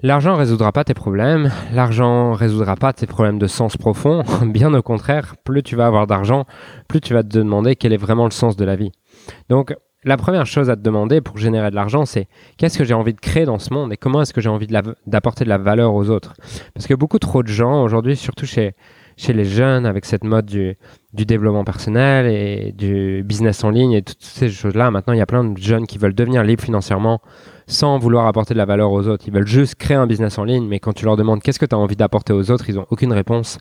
l'argent 0.00 0.36
résoudra 0.36 0.72
pas 0.72 0.84
tes 0.84 0.92
problèmes, 0.92 1.50
l'argent 1.72 2.32
résoudra 2.32 2.76
pas 2.76 2.92
tes 2.92 3.06
problèmes 3.06 3.38
de 3.38 3.46
sens 3.46 3.76
profond. 3.76 4.22
Bien 4.42 4.74
au 4.74 4.82
contraire, 4.82 5.36
plus 5.42 5.62
tu 5.62 5.74
vas 5.74 5.86
avoir 5.86 6.06
d'argent, 6.06 6.44
plus 6.86 7.00
tu 7.00 7.14
vas 7.14 7.22
te 7.22 7.28
demander 7.28 7.76
quel 7.76 7.92
est 7.92 7.98
vraiment 7.98 8.24
le 8.24 8.30
sens 8.30 8.56
de 8.56 8.64
la 8.64 8.76
vie. 8.76 8.92
Donc 9.48 9.74
la 10.04 10.16
première 10.16 10.46
chose 10.46 10.70
à 10.70 10.76
te 10.76 10.82
demander 10.82 11.20
pour 11.20 11.38
générer 11.38 11.70
de 11.70 11.74
l'argent, 11.74 12.04
c'est 12.04 12.28
qu'est-ce 12.56 12.78
que 12.78 12.84
j'ai 12.84 12.94
envie 12.94 13.14
de 13.14 13.20
créer 13.20 13.44
dans 13.44 13.58
ce 13.58 13.72
monde 13.72 13.92
et 13.92 13.96
comment 13.96 14.22
est-ce 14.22 14.34
que 14.34 14.40
j'ai 14.40 14.48
envie 14.48 14.66
d'apporter 15.06 15.44
de, 15.44 15.48
la 15.48 15.58
valeur 15.58 15.94
aux 15.94 16.10
autres? 16.10 16.34
Parce 16.74 16.86
que 16.86 16.94
beaucoup 16.94 17.18
trop 17.18 17.42
de 17.42 17.48
gens 17.48 17.82
aujourd'hui, 17.82 18.16
surtout 18.16 18.46
chez, 18.46 18.74
chez 19.16 19.32
les 19.32 19.44
jeunes, 19.44 19.86
avec 19.86 20.04
cette 20.04 20.24
mode 20.24 20.46
du, 20.46 20.76
développement 21.12 21.64
personnel 21.64 22.26
et 22.26 22.72
du 22.72 23.22
business 23.24 23.64
en 23.64 23.70
ligne 23.70 23.92
et 23.92 24.02
toutes 24.02 24.22
ces 24.22 24.50
choses-là, 24.50 24.90
maintenant 24.90 25.14
il 25.14 25.18
y 25.18 25.22
a 25.22 25.26
plein 25.26 25.44
de 25.44 25.56
jeunes 25.58 25.86
qui 25.86 25.98
veulent 25.98 26.14
devenir 26.14 26.42
libres 26.42 26.62
financièrement 26.62 27.20
sans 27.66 27.98
vouloir 27.98 28.26
apporter 28.26 28.52
de 28.52 28.58
la 28.58 28.66
valeur 28.66 28.92
aux 28.92 29.08
autres. 29.08 29.24
Ils 29.26 29.32
veulent 29.32 29.46
juste 29.46 29.76
créer 29.76 29.96
un 29.96 30.06
business 30.06 30.38
en 30.38 30.44
ligne, 30.44 30.66
mais 30.66 30.80
quand 30.80 30.92
tu 30.92 31.06
leur 31.06 31.16
demandes 31.16 31.42
qu'est-ce 31.42 31.58
que 31.58 31.66
tu 31.66 31.74
as 31.74 31.78
envie 31.78 31.96
d'apporter 31.96 32.32
aux 32.32 32.50
autres, 32.50 32.68
ils 32.68 32.74
n'ont 32.74 32.86
aucune 32.90 33.12
réponse. 33.12 33.58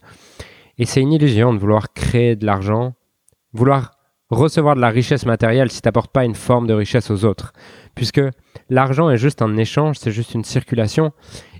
Et 0.77 0.85
c'est 0.85 1.01
une 1.01 1.13
illusion 1.13 1.53
de 1.53 1.59
vouloir 1.59 1.93
créer 1.93 2.35
de 2.35 2.45
l'argent, 2.45 2.93
vouloir 3.53 3.92
recevoir 4.33 4.75
de 4.75 4.81
la 4.81 4.89
richesse 4.89 5.25
matérielle 5.25 5.71
si 5.71 5.81
tu 5.81 5.87
n'apportes 5.87 6.11
pas 6.11 6.25
une 6.25 6.35
forme 6.35 6.67
de 6.67 6.73
richesse 6.73 7.09
aux 7.11 7.25
autres. 7.25 7.53
Puisque 7.95 8.21
l'argent 8.69 9.09
est 9.09 9.17
juste 9.17 9.41
un 9.41 9.55
échange, 9.57 9.97
c'est 9.99 10.11
juste 10.11 10.33
une 10.33 10.43
circulation. 10.43 11.11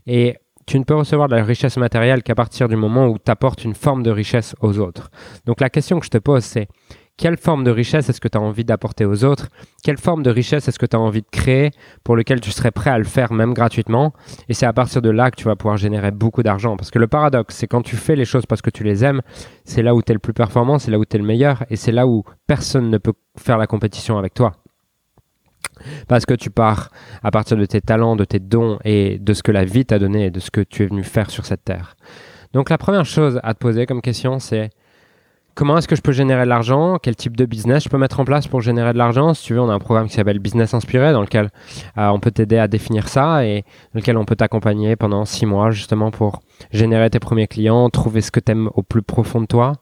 Et 0.08 0.38
tu 0.66 0.80
ne 0.80 0.84
peux 0.84 0.96
recevoir 0.96 1.28
de 1.28 1.36
la 1.36 1.44
richesse 1.44 1.78
matérielle 1.78 2.24
qu'à 2.24 2.36
partir 2.36 2.68
du 2.68 2.76
moment 2.76 3.08
où 3.08 3.18
tu 3.18 3.30
apportes 3.30 3.64
une 3.64 3.76
forme 3.76 4.04
de 4.04 4.12
richesse 4.12 4.56
aux 4.62 4.80
autres. 4.80 5.12
Donc 5.46 5.62
la 5.62 5.70
question 5.70 6.00
que 6.00 6.06
je 6.06 6.12
te 6.12 6.18
pose, 6.18 6.44
c'est 6.44 6.68
quelle 7.18 7.38
forme 7.38 7.64
de 7.64 7.72
richesse 7.72 8.10
est-ce 8.10 8.20
que 8.20 8.28
tu 8.28 8.38
as 8.38 8.42
envie 8.42 8.66
d'apporter 8.66 9.06
aux 9.06 9.24
autres? 9.24 9.50
Quelle 9.84 9.98
forme 9.98 10.24
de 10.24 10.30
richesse 10.30 10.68
est-ce 10.68 10.80
que 10.80 10.86
tu 10.86 10.96
as 10.96 11.00
envie 11.00 11.22
de 11.22 11.28
créer 11.32 11.72
pour 12.04 12.16
lequel 12.16 12.42
tu 12.42 12.52
serais 12.52 12.72
prêt 12.72 12.90
à 12.90 12.98
le 12.98 13.04
faire 13.04 13.32
même 13.34 13.54
gratuitement? 13.54 14.14
Et 14.50 14.54
c'est 14.54 14.66
à 14.66 14.74
partir 14.74 15.02
de 15.02 15.10
là 15.10 15.30
que 15.30 15.36
tu 15.36 15.46
vas 15.46 15.56
pouvoir 15.56 15.78
générer 15.78 16.12
beaucoup 16.12 16.42
d'argent. 16.42 16.76
Parce 16.76 16.90
que 16.90 17.00
le 17.00 17.08
paradoxe, 17.08 17.56
c'est 17.56 17.68
quand 17.68 17.84
tu 17.84 17.96
fais 17.98 18.16
les 18.16 18.26
choses 18.26 18.46
parce 18.46 18.62
que 18.62 18.72
tu 18.72 18.84
les 18.84 19.06
aimes, 19.06 19.22
c'est 19.64 19.84
là 19.84 19.94
où 19.94 20.02
tu 20.02 20.12
es 20.12 20.14
le 20.14 20.20
plus 20.20 20.34
performant, 20.34 20.80
c'est 20.80 20.92
là 20.92 20.98
où 20.98 21.06
tu 21.06 21.16
es 21.16 21.20
le 21.20 21.26
meilleur 21.26 21.64
et 21.70 21.76
c'est 21.76 21.92
là 21.92 22.08
où 22.08 22.24
personne 22.48 22.90
ne 22.90 22.98
peut 22.98 23.14
faire 23.38 23.58
la 23.58 23.68
compétition 23.68 24.18
avec 24.18 24.34
toi. 24.34 24.54
Parce 26.08 26.26
que 26.26 26.34
tu 26.34 26.50
pars 26.50 26.90
à 27.24 27.32
partir 27.32 27.58
de 27.58 27.66
tes 27.66 27.82
talents, 27.82 28.16
de 28.16 28.26
tes 28.26 28.40
dons 28.40 28.80
et 28.86 29.20
de 29.20 29.34
ce 29.34 29.44
que 29.44 29.52
la 29.52 29.66
vie 29.66 29.86
t'a 29.86 30.00
donné 30.00 30.26
et 30.26 30.32
de 30.32 30.40
ce 30.40 30.50
que 30.50 30.62
tu 30.62 30.84
es 30.84 30.88
venu 30.88 31.04
faire 31.04 31.30
sur 31.30 31.46
cette 31.46 31.64
terre. 31.64 31.96
Donc 32.54 32.70
la 32.70 32.78
première 32.78 33.06
chose 33.06 33.40
à 33.44 33.54
te 33.54 33.60
poser 33.60 33.86
comme 33.86 34.02
question, 34.02 34.40
c'est 34.40 34.70
Comment 35.56 35.78
est-ce 35.78 35.88
que 35.88 35.96
je 35.96 36.02
peux 36.02 36.12
générer 36.12 36.46
de 36.46 36.50
l'argent? 36.50 36.98
Quel 37.00 37.16
type 37.16 37.38
de 37.38 37.46
business 37.46 37.84
je 37.84 37.90
peux 37.90 38.00
mettre 38.00 38.20
en 38.20 38.26
place 38.26 38.48
pour 38.48 38.62
générer 38.62 38.92
de 38.92 38.98
l'argent? 38.98 39.36
Si 39.36 39.44
tu 39.44 39.54
veux, 39.54 39.62
on 39.62 39.70
a 39.70 39.74
un 39.74 39.80
programme 39.80 40.08
qui 40.08 40.16
s'appelle 40.16 40.40
Business 40.40 40.74
Inspiré 40.74 41.14
dans 41.14 41.22
lequel 41.22 41.52
euh, 42.00 42.08
on 42.08 42.20
peut 42.20 42.32
t'aider 42.32 42.58
à 42.58 42.68
définir 42.68 43.08
ça 43.08 43.46
et 43.46 43.62
dans 43.94 44.00
lequel 44.00 44.18
on 44.18 44.26
peut 44.26 44.36
t'accompagner 44.36 44.96
pendant 44.96 45.26
six 45.26 45.46
mois 45.46 45.70
justement 45.70 46.10
pour 46.10 46.42
générer 46.72 47.08
tes 47.12 47.20
premiers 47.20 47.46
clients, 47.46 47.88
trouver 47.92 48.22
ce 48.22 48.32
que 48.32 48.40
tu 48.40 48.52
aimes 48.52 48.72
au 48.74 48.82
plus 48.82 49.04
profond 49.04 49.42
de 49.42 49.46
toi 49.46 49.74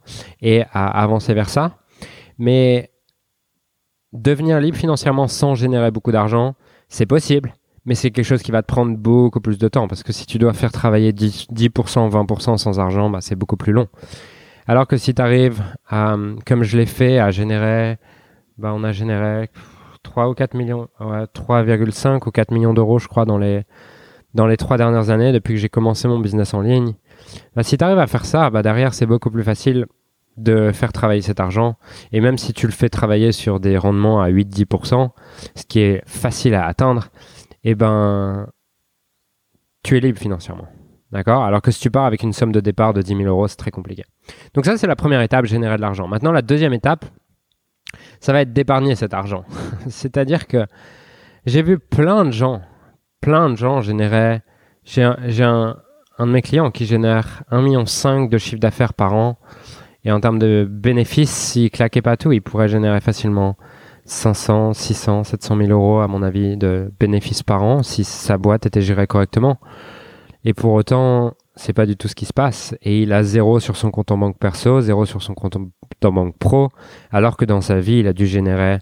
et 0.41 0.63
avancer 0.73 1.33
vers 1.33 1.47
ça. 1.47 1.77
Mais 2.37 2.91
devenir 4.11 4.59
libre 4.59 4.77
financièrement 4.77 5.29
sans 5.29 5.55
générer 5.55 5.89
beaucoup 5.89 6.11
d'argent, 6.11 6.55
c'est 6.89 7.05
possible, 7.05 7.53
mais 7.85 7.95
c'est 7.95 8.11
quelque 8.11 8.25
chose 8.25 8.43
qui 8.43 8.51
va 8.51 8.61
te 8.61 8.67
prendre 8.67 8.97
beaucoup 8.97 9.39
plus 9.39 9.57
de 9.57 9.69
temps 9.69 9.87
parce 9.87 10.03
que 10.03 10.11
si 10.11 10.25
tu 10.25 10.37
dois 10.37 10.51
faire 10.51 10.73
travailler 10.73 11.13
10%, 11.13 11.49
20% 12.09 12.57
sans 12.57 12.77
argent, 12.77 13.09
bah, 13.09 13.19
c'est 13.21 13.37
beaucoup 13.37 13.55
plus 13.55 13.71
long. 13.71 13.87
Alors 14.67 14.87
que 14.87 14.97
si 14.97 15.13
tu 15.13 15.21
arrives 15.21 15.61
à, 15.89 16.15
comme 16.45 16.63
je 16.63 16.77
l'ai 16.77 16.85
fait, 16.85 17.19
à 17.19 17.31
générer, 17.31 17.97
bah, 18.57 18.71
on 18.75 18.83
a 18.83 18.91
généré 18.91 19.49
3 20.03 20.29
ou 20.29 20.33
4 20.33 20.53
millions, 20.55 20.87
3,5 20.99 22.27
ou 22.27 22.31
4 22.31 22.51
millions 22.51 22.73
d'euros, 22.73 22.99
je 22.99 23.07
crois, 23.07 23.25
dans 23.25 23.37
les, 23.37 23.63
dans 24.33 24.53
trois 24.55 24.77
dernières 24.77 25.09
années, 25.09 25.31
depuis 25.31 25.53
que 25.53 25.59
j'ai 25.59 25.69
commencé 25.69 26.07
mon 26.07 26.19
business 26.19 26.53
en 26.53 26.61
ligne. 26.61 26.93
Bah, 27.55 27.63
si 27.63 27.77
tu 27.77 27.83
arrives 27.83 27.99
à 27.99 28.07
faire 28.07 28.25
ça, 28.25 28.49
bah, 28.49 28.61
derrière, 28.61 28.93
c'est 28.93 29.05
beaucoup 29.05 29.31
plus 29.31 29.43
facile 29.43 29.87
de 30.37 30.71
faire 30.71 30.93
travailler 30.93 31.21
cet 31.21 31.39
argent. 31.39 31.75
Et 32.11 32.21
même 32.21 32.37
si 32.37 32.53
tu 32.53 32.65
le 32.65 32.71
fais 32.71 32.89
travailler 32.89 33.31
sur 33.31 33.59
des 33.59 33.77
rendements 33.77 34.21
à 34.21 34.29
8-10%, 34.29 35.09
ce 35.55 35.63
qui 35.65 35.79
est 35.81 36.01
facile 36.05 36.55
à 36.55 36.65
atteindre, 36.65 37.09
eh 37.63 37.75
ben, 37.75 38.47
tu 39.83 39.97
es 39.97 39.99
libre 39.99 40.19
financièrement. 40.19 40.67
D'accord? 41.11 41.43
Alors 41.43 41.61
que 41.61 41.71
si 41.71 41.79
tu 41.79 41.91
pars 41.91 42.05
avec 42.05 42.23
une 42.23 42.33
somme 42.33 42.51
de 42.51 42.59
départ 42.59 42.93
de 42.93 43.01
10 43.01 43.17
000 43.17 43.23
euros, 43.23 43.47
c'est 43.47 43.57
très 43.57 43.71
compliqué. 43.71 44.03
Donc 44.53 44.65
ça, 44.65 44.77
c'est 44.77 44.87
la 44.87 44.95
première 44.95 45.21
étape, 45.21 45.45
générer 45.45 45.75
de 45.75 45.81
l'argent. 45.81 46.07
Maintenant, 46.07 46.31
la 46.31 46.41
deuxième 46.41 46.73
étape, 46.73 47.05
ça 48.19 48.31
va 48.31 48.41
être 48.41 48.53
d'épargner 48.53 48.95
cet 48.95 49.13
argent. 49.13 49.43
C'est-à-dire 49.87 50.47
que 50.47 50.65
j'ai 51.45 51.63
vu 51.63 51.79
plein 51.79 52.23
de 52.23 52.31
gens, 52.31 52.61
plein 53.19 53.49
de 53.49 53.55
gens 53.55 53.81
générer... 53.81 54.41
J'ai 54.83 55.03
un, 55.03 55.77
un, 56.17 56.25
de 56.25 56.31
mes 56.31 56.41
clients 56.41 56.71
qui 56.71 56.85
génère 56.85 57.43
1,5 57.51 57.61
million 57.61 57.83
de 58.25 58.37
chiffre 58.37 58.59
d'affaires 58.59 58.93
par 58.93 59.13
an. 59.13 59.37
Et 60.03 60.11
en 60.11 60.19
termes 60.19 60.39
de 60.39 60.67
bénéfices, 60.67 61.29
s'il 61.29 61.69
claquait 61.69 62.01
pas 62.01 62.17
tout, 62.17 62.31
il 62.31 62.41
pourrait 62.41 62.67
générer 62.67 62.99
facilement 62.99 63.57
500, 64.05 64.73
600, 64.73 65.23
700 65.23 65.57
000 65.57 65.69
euros, 65.69 65.99
à 65.99 66.07
mon 66.07 66.23
avis, 66.23 66.57
de 66.57 66.91
bénéfices 66.99 67.43
par 67.43 67.63
an 67.63 67.83
si 67.83 68.03
sa 68.03 68.39
boîte 68.39 68.65
était 68.65 68.81
gérée 68.81 69.05
correctement. 69.05 69.59
Et 70.43 70.53
pour 70.53 70.73
autant, 70.73 71.33
c'est 71.55 71.73
pas 71.73 71.85
du 71.85 71.95
tout 71.95 72.07
ce 72.07 72.15
qui 72.15 72.25
se 72.25 72.33
passe. 72.33 72.75
Et 72.81 73.01
il 73.01 73.13
a 73.13 73.23
zéro 73.23 73.59
sur 73.59 73.75
son 73.75 73.91
compte 73.91 74.11
en 74.11 74.17
banque 74.17 74.37
perso, 74.37 74.81
zéro 74.81 75.05
sur 75.05 75.21
son 75.21 75.33
compte 75.33 75.55
en 75.55 76.11
banque 76.11 76.37
pro, 76.37 76.69
alors 77.11 77.37
que 77.37 77.45
dans 77.45 77.61
sa 77.61 77.79
vie, 77.79 77.99
il 77.99 78.07
a 78.07 78.13
dû 78.13 78.25
générer 78.25 78.79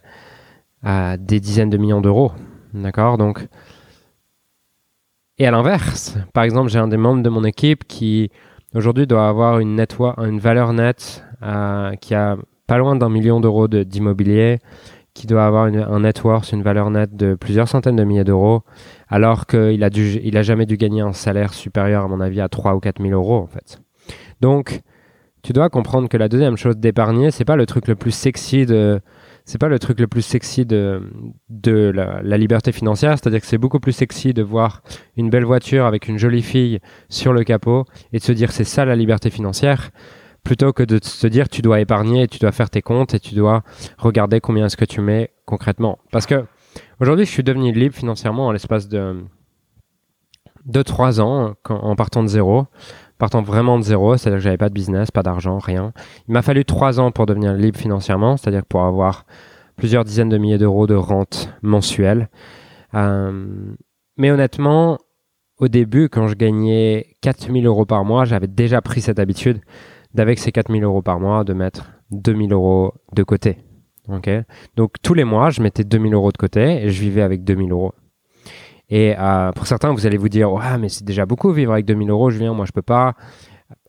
euh, 0.86 1.18
des 1.20 1.40
dizaines 1.40 1.70
de 1.70 1.78
millions 1.78 2.02
d'euros. 2.02 2.32
D'accord? 2.74 3.18
Donc, 3.18 3.48
et 5.38 5.48
à 5.48 5.52
l'inverse, 5.52 6.18
par 6.34 6.44
exemple, 6.44 6.70
j'ai 6.70 6.80
un 6.80 6.88
des 6.88 6.98
membres 6.98 7.24
de 7.24 7.30
mon 7.30 7.44
équipe 7.44 7.86
qui 7.88 8.30
aujourd'hui 8.76 9.08
doit 9.08 9.28
avoir 9.28 9.60
une, 9.60 9.86
une 10.18 10.40
valeur 10.40 10.74
nette 10.74 11.24
euh, 11.42 11.96
qui 11.96 12.14
a 12.14 12.38
pas 12.68 12.78
loin 12.78 12.96
d'un 12.96 13.10
million 13.10 13.40
d'euros 13.40 13.68
d'immobilier, 13.68 14.60
qui 15.14 15.28
doit 15.28 15.46
avoir 15.46 15.66
un 15.66 16.00
net 16.02 16.24
worth, 16.24 16.52
une 16.52 16.62
valeur 16.62 16.92
nette 16.92 17.16
de 17.16 17.36
plusieurs 17.36 17.68
centaines 17.68 17.96
de 17.96 18.04
milliers 18.04 18.24
d'euros, 18.24 18.64
alors 19.10 19.48
qu'il 19.48 19.84
a, 19.84 19.90
dû, 19.90 20.20
il 20.24 20.38
a 20.38 20.44
jamais 20.44 20.66
dû 20.66 20.78
gagner 20.78 21.02
un 21.02 21.14
salaire 21.14 21.54
supérieur, 21.54 22.04
à 22.04 22.08
mon 22.08 22.22
avis, 22.22 22.42
à 22.42 22.48
3 22.48 22.76
ou 22.76 22.80
4 22.80 23.02
000 23.02 23.14
euros, 23.14 23.38
en 23.38 23.48
fait. 23.48 23.82
Donc, 24.40 24.82
tu 25.42 25.54
dois 25.54 25.70
comprendre 25.70 26.10
que 26.10 26.18
la 26.18 26.30
deuxième 26.30 26.58
chose 26.58 26.78
d'épargner, 26.78 27.32
c'est 27.32 27.46
pas 27.46 27.56
le 27.56 27.66
truc 27.66 27.88
le 27.88 27.96
plus 27.96 28.12
sexy 28.12 28.66
de, 28.66 29.02
c'est 29.46 29.58
pas 29.58 29.68
le 29.68 29.80
truc 29.80 30.00
le 30.00 30.08
plus 30.08 30.22
sexy 30.22 30.66
de, 30.66 31.02
la, 31.66 32.22
la 32.22 32.38
liberté 32.38 32.72
financière, 32.72 33.18
c'est-à-dire 33.18 33.42
que 33.42 33.48
c'est 33.48 33.58
beaucoup 33.58 33.80
plus 33.80 33.94
sexy 33.94 34.34
de 34.34 34.44
voir 34.44 34.84
une 35.18 35.30
belle 35.30 35.46
voiture 35.46 35.86
avec 35.86 36.08
une 36.08 36.20
jolie 36.20 36.44
fille 36.44 36.80
sur 37.10 37.34
le 37.34 37.44
capot 37.44 37.86
et 38.14 38.20
de 38.20 38.24
se 38.24 38.32
dire 38.32 38.52
c'est 38.52 38.64
ça 38.64 38.86
la 38.86 38.96
liberté 38.96 39.30
financière 39.30 39.92
plutôt 40.44 40.74
que 40.74 40.84
de 40.84 41.00
te 41.00 41.28
dire 41.28 41.50
tu 41.50 41.62
dois 41.62 41.80
épargner, 41.80 42.28
tu 42.28 42.40
dois 42.40 42.52
faire 42.52 42.70
tes 42.70 42.82
comptes 42.82 43.14
et 43.14 43.20
tu 43.20 43.36
dois 43.36 43.64
regarder 43.98 44.40
combien 44.40 44.66
est-ce 44.66 44.78
que 44.78 44.86
tu 44.86 45.02
mets 45.02 45.32
concrètement. 45.46 46.00
Parce 46.12 46.26
que 46.26 46.46
aujourd'hui, 47.00 47.26
je 47.26 47.32
suis 47.32 47.44
devenu 47.44 47.72
libre 47.72 47.96
financièrement 47.96 48.48
en 48.48 48.52
l'espace 48.52 48.88
de 48.88 49.24
2-3 50.68 51.22
ans 51.22 51.56
en 51.70 51.96
partant 51.96 52.24
de 52.24 52.28
zéro, 52.28 52.66
partant 53.18 53.42
vraiment 53.42 53.78
de 53.78 53.84
zéro, 53.84 54.18
c'est-à-dire 54.18 54.40
que 54.40 54.44
j'avais 54.44 54.58
pas 54.58 54.70
de 54.70 54.74
business, 54.74 55.12
pas 55.12 55.24
d'argent, 55.24 55.58
rien. 55.58 55.94
Il 56.28 56.34
m'a 56.34 56.42
fallu 56.42 56.66
3 56.66 57.00
ans 57.00 57.12
pour 57.12 57.26
devenir 57.26 57.54
libre 57.54 57.78
financièrement, 57.78 58.38
c'est-à-dire 58.38 58.66
pour 58.66 58.84
avoir 58.84 59.26
plusieurs 59.76 60.04
dizaines 60.04 60.30
de 60.30 60.38
milliers 60.38 60.58
d'euros 60.58 60.88
de 60.88 60.96
rente 60.96 61.50
mensuelle. 61.62 62.30
Euh, 62.94 63.48
mais 64.18 64.32
honnêtement, 64.32 64.98
au 65.58 65.68
début, 65.68 66.10
quand 66.10 66.28
je 66.28 66.36
gagnais 66.36 67.16
4000 67.22 67.66
euros 67.66 67.86
par 67.86 68.06
mois, 68.06 68.26
j'avais 68.26 68.48
déjà 68.48 68.82
pris 68.82 69.02
cette 69.02 69.20
habitude 69.20 69.62
d'avec 70.14 70.40
ces 70.40 70.52
4000 70.52 70.84
euros 70.84 71.02
par 71.02 71.20
mois, 71.20 71.44
de 71.44 71.54
mettre 71.54 71.92
2000 72.12 72.54
euros 72.54 72.94
de 73.14 73.24
côté. 73.24 73.58
Donc 74.76 74.94
tous 75.02 75.14
les 75.14 75.24
mois, 75.24 75.50
je 75.50 75.62
mettais 75.62 75.84
2000 75.84 76.14
euros 76.14 76.32
de 76.32 76.38
côté 76.38 76.84
et 76.84 76.90
je 76.90 77.02
vivais 77.02 77.22
avec 77.22 77.44
2000 77.44 77.72
euros. 77.72 77.94
Et 78.90 79.16
euh, 79.18 79.52
pour 79.52 79.68
certains, 79.68 79.94
vous 79.94 80.06
allez 80.06 80.18
vous 80.18 80.30
dire, 80.30 80.52
ouais, 80.52 80.78
mais 80.80 80.90
c'est 80.90 81.04
déjà 81.04 81.26
beaucoup 81.26 81.52
vivre 81.52 81.74
avec 81.74 81.86
2000 81.86 82.10
euros, 82.10 82.32
Julien, 82.32 82.54
moi 82.54 82.66
je 82.66 82.72
peux 82.72 82.82
pas. 82.82 83.14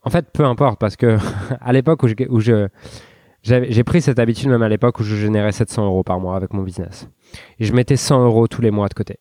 En 0.03 0.09
fait, 0.09 0.27
peu 0.31 0.45
importe, 0.45 0.79
parce 0.79 0.95
que 0.95 1.17
à 1.61 1.73
l'époque 1.73 2.03
où 2.03 2.39
je, 2.39 2.67
j'ai 3.43 3.83
pris 3.83 4.01
cette 4.01 4.19
habitude 4.19 4.49
même 4.49 4.61
à 4.61 4.69
l'époque 4.69 4.99
où 4.99 5.03
je 5.03 5.15
générais 5.15 5.51
700 5.51 5.85
euros 5.85 6.03
par 6.03 6.19
mois 6.19 6.35
avec 6.35 6.53
mon 6.53 6.61
business. 6.61 7.09
Je 7.59 7.73
mettais 7.73 7.95
100 7.95 8.25
euros 8.25 8.47
tous 8.47 8.61
les 8.61 8.71
mois 8.71 8.87
de 8.87 8.93
côté. 8.93 9.17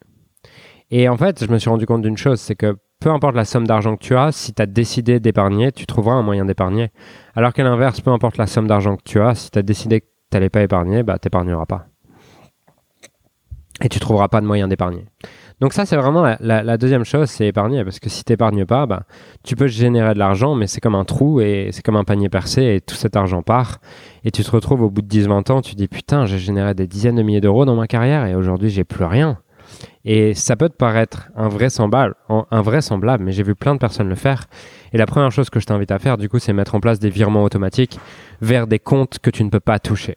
Et 0.90 1.08
en 1.08 1.16
fait, 1.16 1.44
je 1.44 1.50
me 1.50 1.58
suis 1.58 1.70
rendu 1.70 1.86
compte 1.86 2.02
d'une 2.02 2.16
chose, 2.16 2.40
c'est 2.40 2.56
que 2.56 2.76
peu 3.00 3.10
importe 3.10 3.34
la 3.34 3.46
somme 3.46 3.66
d'argent 3.66 3.96
que 3.96 4.02
tu 4.02 4.14
as, 4.14 4.32
si 4.32 4.52
tu 4.52 4.60
as 4.60 4.66
décidé 4.66 5.20
d'épargner, 5.20 5.72
tu 5.72 5.86
trouveras 5.86 6.16
un 6.16 6.22
moyen 6.22 6.44
d'épargner. 6.44 6.90
Alors 7.34 7.54
qu'à 7.54 7.64
l'inverse, 7.64 8.00
peu 8.02 8.10
importe 8.10 8.36
la 8.36 8.46
somme 8.46 8.66
d'argent 8.66 8.96
que 8.96 9.02
tu 9.04 9.20
as, 9.20 9.34
si 9.34 9.50
tu 9.50 9.58
as 9.58 9.62
décidé 9.62 10.04
n'allais 10.36 10.50
pas 10.50 10.62
épargner, 10.62 11.02
bah, 11.02 11.18
tu 11.20 11.26
n'épargneras 11.26 11.66
pas. 11.66 11.86
Et 13.82 13.88
tu 13.88 13.98
trouveras 13.98 14.28
pas 14.28 14.40
de 14.40 14.46
moyen 14.46 14.68
d'épargner. 14.68 15.06
Donc 15.60 15.74
ça, 15.74 15.84
c'est 15.84 15.96
vraiment 15.96 16.22
la, 16.40 16.76
deuxième 16.78 17.04
chose, 17.04 17.28
c'est 17.28 17.46
épargner. 17.46 17.84
Parce 17.84 17.98
que 17.98 18.08
si 18.08 18.24
tu 18.24 18.32
n'épargnes 18.32 18.64
pas, 18.64 18.86
bah, 18.86 19.02
tu 19.42 19.56
peux 19.56 19.66
générer 19.66 20.14
de 20.14 20.18
l'argent, 20.18 20.54
mais 20.54 20.66
c'est 20.66 20.80
comme 20.80 20.94
un 20.94 21.04
trou 21.04 21.40
et 21.40 21.68
c'est 21.72 21.82
comme 21.82 21.96
un 21.96 22.04
panier 22.04 22.30
percé 22.30 22.76
et 22.76 22.80
tout 22.80 22.94
cet 22.94 23.16
argent 23.16 23.42
part. 23.42 23.78
Et 24.24 24.30
tu 24.30 24.42
te 24.42 24.50
retrouves 24.50 24.82
au 24.82 24.90
bout 24.90 25.02
de 25.02 25.08
10-20 25.08 25.52
ans, 25.52 25.60
tu 25.60 25.74
dis 25.74 25.88
putain, 25.88 26.24
j'ai 26.24 26.38
généré 26.38 26.74
des 26.74 26.86
dizaines 26.86 27.16
de 27.16 27.22
milliers 27.22 27.42
d'euros 27.42 27.66
dans 27.66 27.76
ma 27.76 27.86
carrière 27.86 28.26
et 28.26 28.34
aujourd'hui, 28.34 28.70
j'ai 28.70 28.84
plus 28.84 29.04
rien. 29.04 29.38
Et 30.04 30.34
ça 30.34 30.56
peut 30.56 30.68
te 30.68 30.76
paraître 30.76 31.28
invraisemblable, 31.36 32.14
invraisemblable 32.50 33.24
mais 33.24 33.32
j'ai 33.32 33.42
vu 33.42 33.54
plein 33.54 33.74
de 33.74 33.78
personnes 33.78 34.08
le 34.08 34.14
faire. 34.14 34.46
Et 34.92 34.98
la 34.98 35.06
première 35.06 35.30
chose 35.30 35.50
que 35.50 35.60
je 35.60 35.66
t'invite 35.66 35.90
à 35.90 35.98
faire, 35.98 36.16
du 36.16 36.28
coup, 36.28 36.38
c'est 36.38 36.52
mettre 36.52 36.74
en 36.74 36.80
place 36.80 36.98
des 36.98 37.10
virements 37.10 37.44
automatiques 37.44 37.98
vers 38.40 38.66
des 38.66 38.78
comptes 38.78 39.18
que 39.18 39.30
tu 39.30 39.44
ne 39.44 39.50
peux 39.50 39.60
pas 39.60 39.78
toucher. 39.78 40.16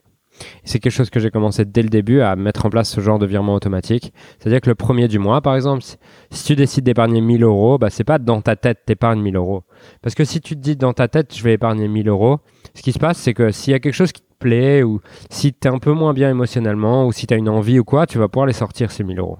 C'est 0.63 0.80
quelque 0.80 0.94
chose 0.94 1.10
que 1.10 1.20
j'ai 1.20 1.30
commencé 1.30 1.63
dès 1.66 1.84
le 1.84 1.90
début 1.90 2.22
à 2.22 2.36
mettre 2.36 2.66
en 2.66 2.70
place 2.70 2.90
ce 2.90 3.02
genre 3.02 3.20
de 3.20 3.25
virement 3.25 3.54
automatique. 3.54 4.13
C'est-à-dire 4.40 4.62
que 4.62 4.70
le 4.70 4.75
premier 4.75 5.08
du 5.08 5.20
mois, 5.20 5.42
par 5.42 5.56
exemple, 5.56 5.84
si 6.32 6.46
tu 6.46 6.56
décides 6.56 6.86
d'épargner 6.86 7.22
1000 7.22 7.44
euros, 7.44 7.78
bah, 7.78 7.90
c'est 7.90 8.04
pas 8.04 8.18
dans 8.18 8.42
ta 8.42 8.56
tête 8.56 8.80
t'épargnes 8.86 9.22
1000 9.22 9.36
euros. 9.36 9.63
Parce 10.02 10.16
que 10.16 10.24
si 10.24 10.42
tu 10.42 10.56
te 10.56 10.62
dis 10.62 10.75
dans 10.75 10.94
ta 10.94 11.08
tête, 11.08 11.36
je 11.36 11.44
vais 11.44 11.54
épargner 11.54 11.88
1000 11.88 12.10
euros, 12.10 12.40
ce 12.74 12.82
qui 12.82 12.94
se 12.94 13.00
passe, 13.00 13.18
c'est 13.18 13.34
que 13.34 13.52
s'il 13.52 13.74
y 13.74 13.75
a 13.75 13.80
quelque 13.80 13.94
chose 13.94 14.12
qui 14.12 14.22
te 14.22 14.38
plaît 14.40 14.82
ou 14.82 15.02
si 15.30 15.54
tu 15.54 15.68
es 15.68 15.72
un 15.72 15.80
peu 15.80 15.92
moins 15.92 16.13
bien 16.13 16.30
émotionnellement 16.30 17.06
ou 17.06 17.12
si 17.12 17.28
tu 17.28 17.34
as 17.34 17.38
une 17.38 17.50
envie 17.50 17.78
ou 17.80 17.84
quoi, 17.84 18.08
tu 18.08 18.18
vas 18.18 18.28
pouvoir 18.28 18.48
les 18.48 18.54
sortir 18.54 18.92
ces 18.92 19.04
1000 19.04 19.20
euros 19.20 19.38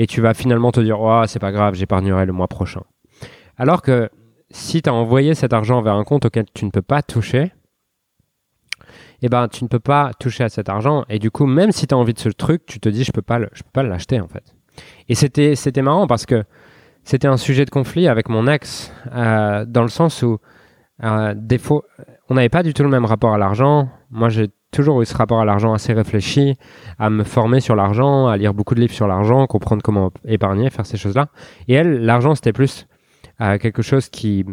et 0.00 0.06
tu 0.06 0.22
vas 0.22 0.32
finalement 0.32 0.72
te 0.72 0.80
dire 0.80 0.98
oh, 0.98 1.24
c'est 1.26 1.38
pas 1.38 1.52
grave, 1.52 1.74
j'épargnerai 1.74 2.24
le 2.24 2.32
mois 2.32 2.48
prochain. 2.48 2.80
Alors 3.58 3.82
que 3.82 4.08
si 4.50 4.80
tu 4.80 4.88
as 4.88 4.94
envoyé 4.94 5.34
cet 5.34 5.52
argent 5.52 5.82
vers 5.82 5.94
un 5.94 6.04
compte 6.04 6.24
auquel 6.24 6.46
tu 6.54 6.64
ne 6.64 6.70
peux 6.70 6.80
pas 6.80 7.02
toucher, 7.02 7.52
eh 9.20 9.28
ben 9.28 9.46
tu 9.48 9.62
ne 9.62 9.68
peux 9.68 9.78
pas 9.78 10.12
toucher 10.18 10.44
à 10.44 10.48
cet 10.48 10.70
argent 10.70 11.04
et 11.10 11.18
du 11.18 11.30
coup 11.30 11.44
même 11.44 11.70
si 11.70 11.86
tu 11.86 11.94
as 11.94 11.98
envie 11.98 12.14
de 12.14 12.18
ce 12.18 12.30
truc, 12.30 12.64
tu 12.64 12.80
te 12.80 12.88
dis 12.88 13.04
je 13.04 13.12
peux 13.12 13.20
pas 13.20 13.40
peux 13.40 13.46
pas 13.74 13.82
l'acheter 13.82 14.18
en 14.22 14.26
fait. 14.26 14.54
Et 15.10 15.14
c'était 15.14 15.54
c'était 15.54 15.82
marrant 15.82 16.06
parce 16.06 16.24
que 16.24 16.44
c'était 17.04 17.28
un 17.28 17.36
sujet 17.36 17.66
de 17.66 17.70
conflit 17.70 18.08
avec 18.08 18.30
mon 18.30 18.46
ex 18.46 18.90
euh, 19.12 19.66
dans 19.66 19.82
le 19.82 19.88
sens 19.88 20.22
où 20.22 20.38
euh, 21.04 21.34
on 22.30 22.34
n'avait 22.34 22.48
pas 22.48 22.62
du 22.62 22.72
tout 22.72 22.84
le 22.84 22.88
même 22.88 23.04
rapport 23.04 23.34
à 23.34 23.38
l'argent. 23.38 23.90
Moi 24.10 24.30
j'ai 24.30 24.48
toujours 24.70 25.02
eu 25.02 25.06
ce 25.06 25.16
rapport 25.16 25.40
à 25.40 25.44
l'argent 25.44 25.72
assez 25.72 25.92
réfléchi, 25.92 26.56
à 26.98 27.10
me 27.10 27.24
former 27.24 27.60
sur 27.60 27.74
l'argent, 27.76 28.28
à 28.28 28.36
lire 28.36 28.54
beaucoup 28.54 28.74
de 28.74 28.80
livres 28.80 28.94
sur 28.94 29.06
l'argent, 29.06 29.46
comprendre 29.46 29.82
comment 29.82 30.10
épargner, 30.24 30.70
faire 30.70 30.86
ces 30.86 30.96
choses-là. 30.96 31.28
Et 31.68 31.74
elle, 31.74 32.04
l'argent, 32.04 32.34
c'était 32.34 32.52
plus 32.52 32.86
euh, 33.40 33.58
quelque 33.58 33.82
chose 33.82 34.08
qui, 34.08 34.44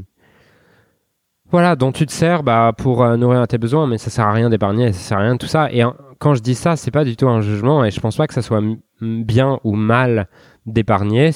voilà, 1.49 1.75
dont 1.75 1.91
tu 1.91 2.05
te 2.05 2.11
sers 2.11 2.43
bah, 2.43 2.73
pour 2.77 3.03
euh, 3.03 3.15
nourrir 3.15 3.47
tes 3.47 3.57
besoins, 3.57 3.87
mais 3.87 3.97
ça 3.97 4.09
sert 4.09 4.25
à 4.25 4.33
rien 4.33 4.49
d'épargner, 4.49 4.91
ça 4.91 4.99
sert 4.99 5.17
à 5.17 5.21
rien 5.21 5.33
de 5.33 5.39
tout 5.39 5.47
ça. 5.47 5.71
Et 5.71 5.83
quand 6.19 6.33
je 6.33 6.41
dis 6.41 6.55
ça, 6.55 6.75
c'est 6.75 6.91
pas 6.91 7.03
du 7.03 7.15
tout 7.15 7.29
un 7.29 7.41
jugement, 7.41 7.85
et 7.85 7.91
je 7.91 7.99
pense 7.99 8.17
pas 8.17 8.27
que 8.27 8.33
ça 8.33 8.41
soit 8.41 8.61
bien 9.01 9.59
ou 9.63 9.75
mal 9.75 10.27
d'épargner 10.65 11.31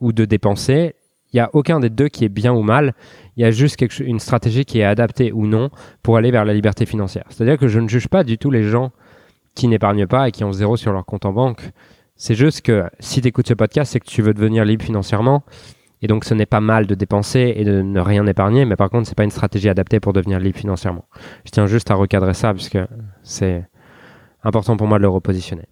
ou 0.00 0.12
de 0.12 0.24
dépenser. 0.24 0.94
Il 1.34 1.38
y 1.38 1.40
a 1.40 1.50
aucun 1.52 1.80
des 1.80 1.90
deux 1.90 2.06
qui 2.06 2.24
est 2.24 2.28
bien 2.28 2.52
ou 2.52 2.62
mal. 2.62 2.94
Il 3.36 3.42
y 3.42 3.44
a 3.44 3.50
juste 3.50 3.76
une 3.98 4.20
stratégie 4.20 4.64
qui 4.64 4.78
est 4.78 4.84
adaptée 4.84 5.32
ou 5.32 5.48
non 5.48 5.68
pour 6.04 6.16
aller 6.16 6.30
vers 6.30 6.44
la 6.44 6.54
liberté 6.54 6.86
financière. 6.86 7.24
C'est-à-dire 7.28 7.58
que 7.58 7.66
je 7.66 7.80
ne 7.80 7.88
juge 7.88 8.06
pas 8.06 8.22
du 8.22 8.38
tout 8.38 8.52
les 8.52 8.62
gens 8.62 8.92
qui 9.56 9.66
n'épargnent 9.66 10.06
pas 10.06 10.28
et 10.28 10.30
qui 10.30 10.44
ont 10.44 10.52
zéro 10.52 10.76
sur 10.76 10.92
leur 10.92 11.04
compte 11.04 11.26
en 11.26 11.32
banque. 11.32 11.70
C'est 12.14 12.36
juste 12.36 12.62
que 12.62 12.84
si 13.00 13.20
tu 13.20 13.26
écoutes 13.26 13.48
ce 13.48 13.54
podcast, 13.54 13.92
c'est 13.92 13.98
que 13.98 14.06
tu 14.06 14.22
veux 14.22 14.32
devenir 14.32 14.64
libre 14.64 14.84
financièrement. 14.84 15.42
Et 16.02 16.06
donc, 16.06 16.24
ce 16.24 16.34
n'est 16.34 16.46
pas 16.46 16.60
mal 16.60 16.86
de 16.86 16.94
dépenser 16.94 17.54
et 17.56 17.64
de 17.64 17.82
ne 17.82 17.98
rien 17.98 18.24
épargner, 18.26 18.64
mais 18.64 18.76
par 18.76 18.88
contre, 18.88 19.08
c'est 19.08 19.16
pas 19.16 19.24
une 19.24 19.30
stratégie 19.30 19.68
adaptée 19.68 19.98
pour 19.98 20.12
devenir 20.12 20.38
libre 20.38 20.58
financièrement. 20.58 21.06
Je 21.44 21.50
tiens 21.50 21.66
juste 21.66 21.90
à 21.90 21.96
recadrer 21.96 22.34
ça 22.34 22.54
puisque 22.54 22.78
c'est 23.24 23.64
important 24.44 24.76
pour 24.76 24.86
moi 24.86 24.98
de 24.98 25.02
le 25.02 25.08
repositionner. 25.08 25.64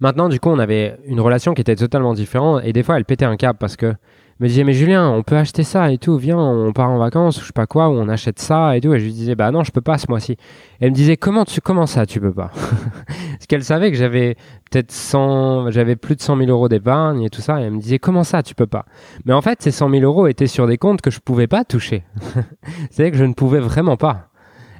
Maintenant, 0.00 0.28
du 0.28 0.40
coup, 0.40 0.50
on 0.50 0.58
avait 0.58 0.98
une 1.06 1.20
relation 1.20 1.54
qui 1.54 1.60
était 1.60 1.76
totalement 1.76 2.14
différente 2.14 2.62
et 2.64 2.72
des 2.72 2.82
fois, 2.82 2.96
elle 2.96 3.04
pétait 3.04 3.24
un 3.24 3.36
câble 3.36 3.58
parce 3.58 3.76
que 3.76 3.94
me 4.40 4.48
disait 4.48 4.64
mais 4.64 4.74
Julien 4.74 5.08
on 5.08 5.22
peut 5.22 5.36
acheter 5.36 5.62
ça 5.62 5.90
et 5.90 5.98
tout 5.98 6.18
viens 6.18 6.38
on 6.38 6.72
part 6.72 6.90
en 6.90 6.98
vacances 6.98 7.38
ou 7.38 7.40
je 7.40 7.46
sais 7.46 7.52
pas 7.54 7.66
quoi 7.66 7.88
ou 7.88 7.92
on 7.92 8.08
achète 8.08 8.38
ça 8.38 8.76
et 8.76 8.80
tout. 8.80 8.92
Et 8.94 9.00
je 9.00 9.04
lui 9.04 9.12
disais 9.12 9.34
bah 9.34 9.50
non 9.50 9.64
je 9.64 9.72
peux 9.72 9.80
pas 9.80 9.98
ce 9.98 10.06
mois-ci. 10.08 10.36
Elle 10.80 10.90
me 10.90 10.94
disait 10.94 11.16
comment 11.16 11.44
tu 11.44 11.60
comment 11.60 11.86
ça 11.86 12.06
tu 12.06 12.20
peux 12.20 12.32
pas? 12.32 12.50
Parce 13.06 13.46
qu'elle 13.48 13.64
savait 13.64 13.90
que 13.90 13.96
j'avais 13.96 14.36
peut-être 14.70 14.92
100 14.92 15.70
j'avais 15.70 15.96
plus 15.96 16.16
de 16.16 16.20
100 16.20 16.36
000 16.36 16.50
euros 16.50 16.68
d'épargne 16.68 17.22
et 17.22 17.30
tout 17.30 17.40
ça. 17.40 17.60
Et 17.60 17.64
elle 17.64 17.72
me 17.72 17.80
disait 17.80 17.98
comment 17.98 18.24
ça 18.24 18.42
tu 18.42 18.54
peux 18.54 18.66
pas? 18.66 18.84
Mais 19.24 19.32
en 19.32 19.40
fait 19.40 19.62
ces 19.62 19.70
100 19.70 19.90
000 19.90 20.02
euros 20.02 20.26
étaient 20.26 20.46
sur 20.46 20.66
des 20.66 20.76
comptes 20.76 21.00
que 21.00 21.10
je 21.10 21.20
pouvais 21.20 21.46
pas 21.46 21.64
toucher. 21.64 22.04
C'est 22.90 23.10
que 23.10 23.16
je 23.16 23.24
ne 23.24 23.32
pouvais 23.32 23.60
vraiment 23.60 23.96
pas. 23.96 24.28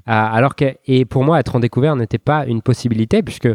Alors 0.04 0.54
que 0.54 0.76
et 0.86 1.04
pour 1.04 1.24
moi 1.24 1.40
être 1.40 1.56
en 1.56 1.60
découvert 1.60 1.96
n'était 1.96 2.18
pas 2.18 2.44
une 2.46 2.62
possibilité 2.62 3.22
puisque 3.22 3.48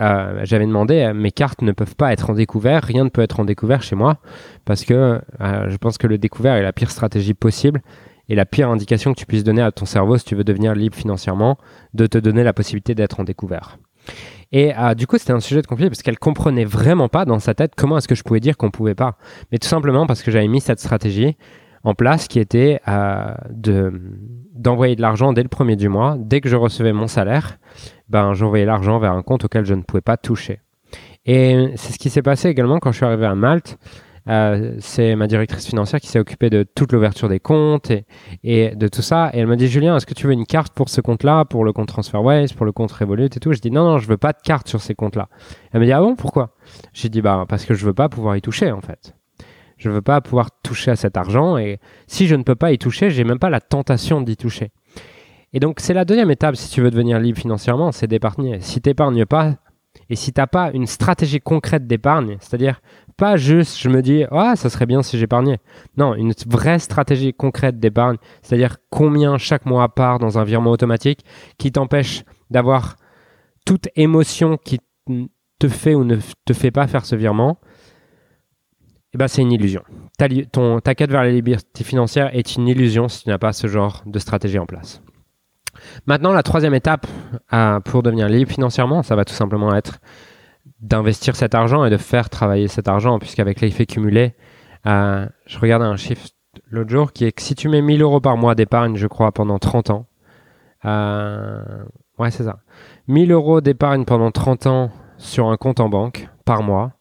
euh, 0.00 0.40
j'avais 0.44 0.66
demandé, 0.66 1.00
euh, 1.00 1.14
mes 1.14 1.30
cartes 1.30 1.62
ne 1.62 1.72
peuvent 1.72 1.96
pas 1.96 2.12
être 2.12 2.30
en 2.30 2.34
découvert, 2.34 2.82
rien 2.82 3.04
ne 3.04 3.08
peut 3.10 3.22
être 3.22 3.40
en 3.40 3.44
découvert 3.44 3.82
chez 3.82 3.96
moi, 3.96 4.18
parce 4.64 4.84
que 4.84 5.20
euh, 5.40 5.70
je 5.70 5.76
pense 5.76 5.98
que 5.98 6.06
le 6.06 6.18
découvert 6.18 6.54
est 6.54 6.62
la 6.62 6.72
pire 6.72 6.90
stratégie 6.90 7.34
possible 7.34 7.82
et 8.28 8.34
la 8.34 8.46
pire 8.46 8.70
indication 8.70 9.12
que 9.12 9.18
tu 9.18 9.26
puisses 9.26 9.44
donner 9.44 9.62
à 9.62 9.72
ton 9.72 9.84
cerveau 9.84 10.16
si 10.16 10.24
tu 10.24 10.34
veux 10.34 10.44
devenir 10.44 10.74
libre 10.74 10.96
financièrement, 10.96 11.58
de 11.94 12.06
te 12.06 12.18
donner 12.18 12.44
la 12.44 12.52
possibilité 12.52 12.94
d'être 12.94 13.20
en 13.20 13.24
découvert. 13.24 13.78
Et 14.52 14.72
du 14.96 15.06
coup, 15.06 15.18
c'était 15.18 15.32
un 15.32 15.40
sujet 15.40 15.62
de 15.62 15.66
conflit 15.66 15.88
parce 15.88 16.02
qu'elle 16.02 16.18
comprenait 16.18 16.64
vraiment 16.64 17.08
pas 17.08 17.24
dans 17.24 17.38
sa 17.38 17.54
tête 17.54 17.74
comment 17.76 17.98
est-ce 17.98 18.08
que 18.08 18.16
je 18.16 18.24
pouvais 18.24 18.40
dire 18.40 18.56
qu'on 18.56 18.70
pouvait 18.70 18.96
pas. 18.96 19.16
Mais 19.52 19.58
tout 19.58 19.68
simplement 19.68 20.06
parce 20.06 20.22
que 20.22 20.30
j'avais 20.32 20.48
mis 20.48 20.60
cette 20.60 20.80
stratégie 20.80 21.36
en 21.84 21.94
place 21.94 22.28
qui 22.28 22.38
était 22.38 22.80
de 23.50 23.92
d'envoyer 24.54 24.94
de 24.94 25.00
l'argent 25.00 25.32
dès 25.32 25.42
le 25.42 25.48
premier 25.48 25.76
du 25.76 25.88
mois, 25.88 26.16
dès 26.18 26.42
que 26.42 26.48
je 26.48 26.56
recevais 26.56 26.92
mon 26.92 27.06
salaire, 27.06 27.58
ben, 28.10 28.34
j'envoyais 28.34 28.66
l'argent 28.66 28.98
vers 28.98 29.12
un 29.12 29.22
compte 29.22 29.44
auquel 29.44 29.64
je 29.64 29.72
ne 29.72 29.82
pouvais 29.82 30.02
pas 30.02 30.18
toucher. 30.18 30.60
Et 31.24 31.72
c'est 31.76 31.92
ce 31.92 31.98
qui 31.98 32.10
s'est 32.10 32.22
passé 32.22 32.48
également 32.48 32.78
quand 32.78 32.92
je 32.92 32.96
suis 32.96 33.06
arrivé 33.06 33.26
à 33.26 33.34
Malte. 33.34 33.78
Euh, 34.28 34.76
c'est 34.80 35.16
ma 35.16 35.26
directrice 35.26 35.66
financière 35.66 35.98
qui 35.98 36.06
s'est 36.06 36.18
occupée 36.18 36.50
de 36.50 36.62
toute 36.62 36.92
l'ouverture 36.92 37.28
des 37.28 37.40
comptes 37.40 37.90
et, 37.90 38.04
et, 38.44 38.74
de 38.74 38.86
tout 38.86 39.00
ça. 39.02 39.30
Et 39.32 39.38
elle 39.38 39.46
m'a 39.46 39.56
dit 39.56 39.66
Julien, 39.66 39.96
est-ce 39.96 40.06
que 40.06 40.14
tu 40.14 40.26
veux 40.26 40.32
une 40.34 40.46
carte 40.46 40.74
pour 40.74 40.88
ce 40.90 41.00
compte-là, 41.00 41.44
pour 41.46 41.64
le 41.64 41.72
compte 41.72 41.88
TransferWise, 41.88 42.52
pour 42.52 42.66
le 42.66 42.72
compte 42.72 42.92
Revolut 42.92 43.24
et 43.24 43.40
tout? 43.40 43.52
Je 43.52 43.60
dis 43.60 43.70
non, 43.70 43.84
non, 43.84 43.98
je 43.98 44.06
veux 44.06 44.18
pas 44.18 44.32
de 44.32 44.40
carte 44.44 44.68
sur 44.68 44.82
ces 44.82 44.94
comptes-là. 44.94 45.28
Elle 45.72 45.80
m'a 45.80 45.86
dit 45.86 45.92
ah 45.92 46.00
bon, 46.00 46.16
pourquoi? 46.16 46.50
J'ai 46.92 47.08
dit 47.08 47.22
bah 47.22 47.44
parce 47.48 47.64
que 47.64 47.74
je 47.74 47.84
veux 47.86 47.94
pas 47.94 48.08
pouvoir 48.08 48.36
y 48.36 48.42
toucher 48.42 48.70
en 48.70 48.82
fait. 48.82 49.14
Je 49.80 49.88
veux 49.88 50.02
pas 50.02 50.20
pouvoir 50.20 50.50
toucher 50.62 50.90
à 50.90 50.96
cet 50.96 51.16
argent 51.16 51.56
et 51.56 51.80
si 52.06 52.26
je 52.26 52.34
ne 52.34 52.42
peux 52.42 52.54
pas 52.54 52.70
y 52.70 52.76
toucher, 52.76 53.08
j'ai 53.08 53.24
même 53.24 53.38
pas 53.38 53.48
la 53.48 53.62
tentation 53.62 54.20
d'y 54.20 54.36
toucher. 54.36 54.72
Et 55.54 55.58
donc, 55.58 55.80
c'est 55.80 55.94
la 55.94 56.04
deuxième 56.04 56.30
étape 56.30 56.54
si 56.54 56.70
tu 56.70 56.82
veux 56.82 56.90
devenir 56.90 57.18
libre 57.18 57.38
financièrement, 57.38 57.90
c'est 57.90 58.06
d'épargner. 58.06 58.60
Si 58.60 58.82
tu 58.82 58.90
n'épargnes 58.90 59.24
pas, 59.24 59.56
et 60.10 60.16
si 60.16 60.34
tu 60.34 60.40
n'as 60.40 60.46
pas 60.46 60.70
une 60.74 60.86
stratégie 60.86 61.40
concrète 61.40 61.86
d'épargne, 61.86 62.36
c'est-à-dire 62.40 62.82
pas 63.16 63.38
juste 63.38 63.78
je 63.78 63.88
me 63.88 64.02
dis, 64.02 64.24
ah, 64.30 64.54
ça 64.54 64.68
serait 64.68 64.84
bien 64.84 65.02
si 65.02 65.18
j'épargnais. 65.18 65.58
Non, 65.96 66.14
une 66.14 66.34
vraie 66.46 66.78
stratégie 66.78 67.32
concrète 67.32 67.80
d'épargne, 67.80 68.16
c'est-à-dire 68.42 68.76
combien 68.90 69.38
chaque 69.38 69.64
mois 69.64 69.88
part 69.88 70.18
dans 70.18 70.38
un 70.38 70.44
virement 70.44 70.72
automatique 70.72 71.24
qui 71.56 71.72
t'empêche 71.72 72.22
d'avoir 72.50 72.96
toute 73.64 73.88
émotion 73.96 74.58
qui 74.58 74.78
te 75.58 75.68
fait 75.68 75.94
ou 75.94 76.04
ne 76.04 76.18
te 76.44 76.52
fait 76.52 76.70
pas 76.70 76.86
faire 76.86 77.06
ce 77.06 77.16
virement, 77.16 77.58
eh 79.12 79.18
ben, 79.18 79.28
c'est 79.28 79.42
une 79.42 79.52
illusion. 79.52 79.82
Ta, 80.18 80.28
quête 80.28 81.10
vers 81.10 81.24
la 81.24 81.30
liberté 81.30 81.84
financière 81.84 82.34
est 82.34 82.56
une 82.56 82.68
illusion 82.68 83.08
si 83.08 83.24
tu 83.24 83.28
n'as 83.28 83.38
pas 83.38 83.52
ce 83.52 83.66
genre 83.66 84.02
de 84.06 84.18
stratégie 84.18 84.58
en 84.58 84.66
place. 84.66 85.02
Maintenant, 86.06 86.32
la 86.32 86.42
troisième 86.42 86.74
étape 86.74 87.06
euh, 87.52 87.80
pour 87.80 88.02
devenir 88.02 88.28
libre 88.28 88.50
financièrement, 88.50 89.02
ça 89.02 89.16
va 89.16 89.24
tout 89.24 89.34
simplement 89.34 89.74
être 89.74 90.00
d'investir 90.80 91.36
cet 91.36 91.54
argent 91.54 91.84
et 91.84 91.90
de 91.90 91.96
faire 91.96 92.30
travailler 92.30 92.68
cet 92.68 92.88
argent, 92.88 93.18
puisqu'avec 93.18 93.60
l'effet 93.60 93.86
cumulé, 93.86 94.34
euh, 94.86 95.26
je 95.46 95.58
regardais 95.58 95.86
un 95.86 95.96
chiffre 95.96 96.28
l'autre 96.68 96.90
jour 96.90 97.12
qui 97.12 97.24
est 97.24 97.32
que 97.32 97.42
si 97.42 97.54
tu 97.54 97.68
mets 97.68 97.82
1000 97.82 98.02
euros 98.02 98.20
par 98.20 98.36
mois 98.36 98.54
d'épargne, 98.54 98.96
je 98.96 99.06
crois, 99.06 99.32
pendant 99.32 99.58
30 99.58 99.90
ans, 99.90 100.06
euh, 100.84 101.84
ouais, 102.18 102.30
c'est 102.30 102.44
ça, 102.44 102.60
1000 103.08 103.32
euros 103.32 103.60
d'épargne 103.60 104.04
pendant 104.04 104.30
30 104.30 104.66
ans 104.66 104.90
sur 105.18 105.48
un 105.48 105.56
compte 105.56 105.80
en 105.80 105.88
banque 105.88 106.28
par 106.44 106.62
mois, 106.62 106.92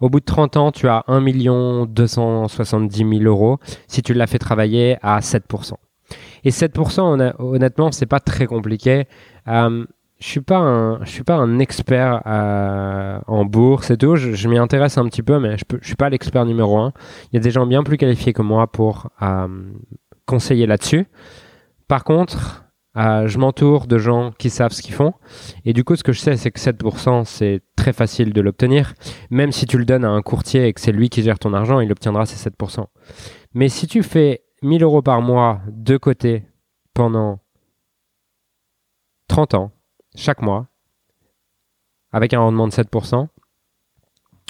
au 0.00 0.08
bout 0.08 0.20
de 0.20 0.24
30 0.24 0.56
ans, 0.56 0.72
tu 0.72 0.88
as 0.88 1.04
1 1.08 1.86
270 1.86 2.96
000 2.96 3.10
euros 3.24 3.58
si 3.86 4.02
tu 4.02 4.14
l'as 4.14 4.26
fait 4.26 4.38
travailler 4.38 4.96
à 5.02 5.20
7%. 5.20 5.74
Et 6.44 6.50
7%, 6.50 7.34
honnêtement, 7.38 7.92
c'est 7.92 8.06
pas 8.06 8.20
très 8.20 8.46
compliqué. 8.46 9.06
Euh, 9.48 9.84
je 10.20 10.28
suis 10.28 10.40
pas 10.40 10.58
un, 10.58 11.04
suis 11.04 11.24
pas 11.24 11.36
un 11.36 11.58
expert 11.58 12.22
euh, 12.26 13.18
en 13.26 13.44
bourse 13.44 13.90
et 13.90 13.96
tout. 13.96 14.16
Je, 14.16 14.48
m'y 14.48 14.58
intéresse 14.58 14.96
un 14.98 15.06
petit 15.06 15.22
peu, 15.22 15.38
mais 15.38 15.56
je 15.58 15.64
suis 15.86 15.96
pas 15.96 16.08
l'expert 16.08 16.44
numéro 16.44 16.78
un. 16.78 16.92
Il 17.32 17.36
y 17.36 17.38
a 17.38 17.40
des 17.40 17.50
gens 17.50 17.66
bien 17.66 17.82
plus 17.82 17.96
qualifiés 17.96 18.32
que 18.32 18.42
moi 18.42 18.66
pour 18.66 19.10
euh, 19.22 19.48
conseiller 20.26 20.66
là-dessus. 20.66 21.06
Par 21.88 22.04
contre, 22.04 22.64
je 22.96 23.38
m'entoure 23.38 23.86
de 23.86 23.98
gens 23.98 24.32
qui 24.38 24.50
savent 24.50 24.72
ce 24.72 24.80
qu'ils 24.80 24.94
font. 24.94 25.14
Et 25.64 25.72
du 25.72 25.84
coup, 25.84 25.96
ce 25.96 26.04
que 26.04 26.12
je 26.12 26.20
sais, 26.20 26.36
c'est 26.36 26.50
que 26.50 26.60
7%, 26.60 27.24
c'est 27.24 27.60
très 27.84 27.92
facile 27.92 28.32
de 28.32 28.40
l'obtenir. 28.40 28.94
Même 29.28 29.52
si 29.52 29.66
tu 29.66 29.76
le 29.76 29.84
donnes 29.84 30.06
à 30.06 30.08
un 30.08 30.22
courtier 30.22 30.66
et 30.66 30.72
que 30.72 30.80
c'est 30.80 30.90
lui 30.90 31.10
qui 31.10 31.22
gère 31.22 31.38
ton 31.38 31.52
argent, 31.52 31.80
il 31.80 31.92
obtiendra 31.92 32.24
ces 32.24 32.48
7%. 32.48 32.86
Mais 33.52 33.68
si 33.68 33.86
tu 33.86 34.02
fais 34.02 34.42
1000 34.62 34.82
euros 34.82 35.02
par 35.02 35.20
mois 35.20 35.60
de 35.68 35.98
côté 35.98 36.46
pendant 36.94 37.40
30 39.28 39.52
ans, 39.52 39.72
chaque 40.14 40.40
mois, 40.40 40.68
avec 42.10 42.32
un 42.32 42.40
rendement 42.40 42.66
de 42.66 42.72
7%, 42.72 43.28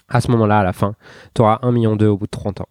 à 0.08 0.20
ce 0.20 0.30
moment-là, 0.30 0.60
à 0.60 0.62
la 0.62 0.72
fin, 0.72 0.94
tu 1.34 1.42
auras 1.42 1.58
1,2 1.62 1.72
million 1.72 1.92
au 1.94 2.16
bout 2.16 2.26
de 2.26 2.30
30 2.30 2.60
ans. 2.60 2.68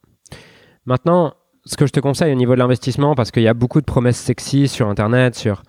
Maintenant, 0.85 1.33
ce 1.65 1.75
que 1.75 1.85
je 1.85 1.91
te 1.91 1.99
conseille 1.99 2.31
au 2.31 2.37
niveau 2.37 2.53
de 2.53 2.59
l'investissement, 2.59 3.15
parce 3.15 3.31
qu'il 3.31 3.43
y 3.43 3.49
a 3.49 3.53
beaucoup 3.53 3.81
de 3.81 3.85
promesses 3.85 4.17
sexy 4.17 4.69
sur 4.69 4.87
Internet, 4.87 5.35
sur 5.35 5.63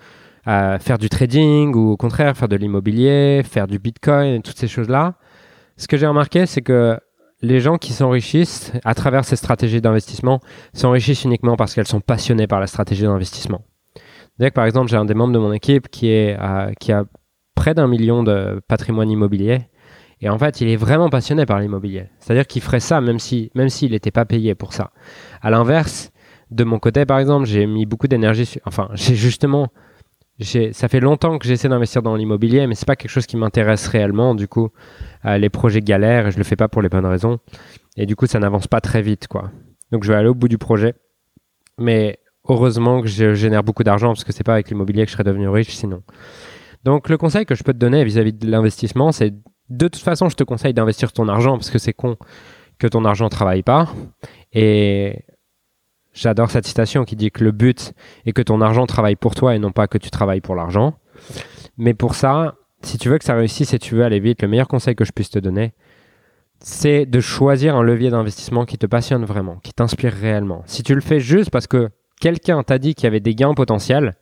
euh, 0.46 0.78
faire 0.78 0.98
du 0.98 1.09
trading 1.09 1.74
ou 1.74 1.90
au 1.92 1.96
contraire 1.96 2.37
faire 2.37 2.48
de 2.48 2.57
l'immobilier, 2.57 3.42
faire 3.44 3.66
du 3.66 3.78
Bitcoin, 3.78 4.42
toutes 4.42 4.59
ces 4.59 4.68
choses-là. 4.68 5.14
Ce 5.76 5.88
que 5.88 5.96
j'ai 5.96 6.07
remarqué, 6.07 6.46
c'est 6.46 6.62
que 6.62 6.98
les 7.42 7.61
gens 7.61 7.76
qui 7.78 7.92
s'enrichissent 7.92 8.72
à 8.85 8.94
travers 8.94 9.24
ces 9.24 9.37
stratégies 9.37 9.80
d'investissement 9.80 10.40
s'enrichissent 10.72 11.24
uniquement 11.24 11.57
parce 11.57 11.74
qu'elles 11.74 11.87
sont 11.87 12.00
passionnées 12.00 12.46
par 12.46 12.61
la 12.61 12.66
stratégie 12.66 13.02
d'investissement. 13.02 13.62
que 14.40 14.48
par 14.50 14.64
exemple, 14.64 14.90
j'ai 14.90 14.96
un 14.96 15.04
des 15.04 15.14
membres 15.14 15.33
de 15.33 15.38
mon 15.38 15.52
équipe 15.52 15.88
qui, 15.88 16.09
est, 16.09 16.38
euh, 16.40 16.72
qui 16.80 16.92
a 16.92 17.04
près 17.54 17.74
d'un 17.74 17.87
million 17.87 18.22
de 18.22 18.61
patrimoine 18.68 19.11
immobilier. 19.11 19.61
Et 20.20 20.28
en 20.28 20.38
fait, 20.38 20.61
il 20.61 20.68
est 20.68 20.76
vraiment 20.76 21.11
passionné 21.11 21.44
par 21.44 21.61
l'immobilier. 21.61 22.07
C'est-à-dire 22.18 22.46
qu'il 22.46 22.62
ferait 22.62 22.80
ça 22.80 23.00
même 23.00 23.18
si, 23.18 23.50
même 23.54 23.68
s'il 23.68 23.92
n'était 23.92 24.11
pas 24.11 24.24
payé 24.24 24.54
pour 24.54 24.72
ça. 24.72 24.90
À 25.42 25.50
l'inverse, 25.50 26.12
de 26.50 26.64
mon 26.64 26.78
côté, 26.78 27.04
par 27.04 27.18
exemple, 27.18 27.46
j'ai 27.46 27.66
mis 27.66 27.85
beaucoup 27.85 28.09
d'énergie. 28.09 28.59
Enfin, 28.64 28.88
j'ai 28.94 29.14
justement 29.14 29.68
ça 30.40 30.88
fait 30.88 31.00
longtemps 31.00 31.38
que 31.38 31.46
j'essaie 31.46 31.68
d'investir 31.68 32.02
dans 32.02 32.16
l'immobilier, 32.16 32.66
mais 32.66 32.74
c'est 32.74 32.86
pas 32.86 32.96
quelque 32.96 33.10
chose 33.10 33.26
qui 33.26 33.36
m'intéresse 33.36 33.86
réellement. 33.86 34.34
Du 34.34 34.48
coup, 34.48 34.70
euh, 35.24 35.38
les 35.38 35.48
projets 35.48 35.80
galèrent 35.80 36.26
et 36.26 36.30
je 36.32 36.38
le 36.38 36.44
fais 36.44 36.56
pas 36.56 36.68
pour 36.68 36.82
les 36.82 36.88
bonnes 36.88 37.06
raisons. 37.06 37.38
Et 37.96 38.06
du 38.06 38.16
coup, 38.16 38.26
ça 38.26 38.40
n'avance 38.40 38.66
pas 38.66 38.80
très 38.80 39.02
vite, 39.02 39.28
quoi. 39.28 39.50
Donc, 39.92 40.02
je 40.02 40.12
vais 40.12 40.18
aller 40.18 40.28
au 40.28 40.34
bout 40.34 40.48
du 40.48 40.58
projet. 40.58 40.94
Mais 41.78 42.18
heureusement 42.48 43.00
que 43.00 43.08
je 43.08 43.34
génère 43.34 43.62
beaucoup 43.62 43.84
d'argent 43.84 44.08
parce 44.08 44.24
que 44.24 44.32
c'est 44.32 44.44
pas 44.44 44.54
avec 44.54 44.68
l'immobilier 44.68 45.04
que 45.04 45.08
je 45.10 45.12
serais 45.14 45.24
devenu 45.24 45.48
riche 45.48 45.74
sinon. 45.74 46.02
Donc, 46.82 47.08
le 47.08 47.16
conseil 47.16 47.46
que 47.46 47.54
je 47.54 47.62
peux 47.62 47.72
te 47.72 47.78
donner 47.78 48.04
vis-à-vis 48.04 48.32
-vis 48.32 48.38
de 48.38 48.50
l'investissement, 48.50 49.12
c'est 49.12 49.32
de 49.70 49.88
toute 49.88 50.02
façon, 50.02 50.28
je 50.28 50.36
te 50.36 50.44
conseille 50.44 50.74
d'investir 50.74 51.12
ton 51.12 51.28
argent 51.28 51.56
parce 51.56 51.70
que 51.70 51.78
c'est 51.78 51.94
con 51.94 52.16
que 52.78 52.86
ton 52.86 53.04
argent 53.04 53.28
travaille 53.28 53.62
pas. 53.62 53.88
Et 54.52 55.24
J'adore 56.14 56.50
cette 56.50 56.66
citation 56.66 57.05
qui 57.05 57.16
dit 57.16 57.31
que 57.31 57.42
le 57.42 57.50
but 57.50 57.92
est 58.24 58.33
que 58.33 58.42
ton 58.42 58.61
argent 58.61 58.87
travaille 58.87 59.16
pour 59.16 59.35
toi 59.35 59.55
et 59.55 59.59
non 59.59 59.72
pas 59.72 59.88
que 59.88 59.98
tu 59.98 60.11
travailles 60.11 60.40
pour 60.40 60.55
l'argent. 60.55 60.94
Mais 61.77 61.92
pour 61.92 62.14
ça, 62.14 62.55
si 62.83 62.98
tu 62.98 63.09
veux 63.09 63.18
que 63.18 63.24
ça 63.24 63.35
réussisse 63.35 63.74
et 63.74 63.79
tu 63.79 63.96
veux 63.96 64.05
aller 64.05 64.20
vite, 64.20 64.40
le 64.40 64.48
meilleur 64.48 64.68
conseil 64.68 64.94
que 64.94 65.05
je 65.05 65.12
puisse 65.12 65.31
te 65.31 65.40
donner, 65.40 65.74
c'est 66.61 67.05
de 67.05 67.20
choisir 67.20 67.77
un 67.77 67.83
levier 67.83 68.11
d'investissement 68.11 68.64
qui 68.64 68.79
te 68.79 68.87
passionne 68.87 69.24
vraiment, 69.24 69.57
qui 69.57 69.72
t'inspire 69.72 70.12
réellement. 70.12 70.62
Si 70.66 70.83
tu 70.83 70.94
le 70.94 71.00
fais 71.00 71.18
juste 71.18 71.50
parce 71.50 71.66
que 71.66 71.90
quelqu'un 72.20 72.62
t'a 72.62 72.79
dit 72.79 72.94
qu'il 72.94 73.05
y 73.05 73.07
avait 73.09 73.20
des 73.20 73.35
gains 73.35 73.55
potentiels, 73.55 74.14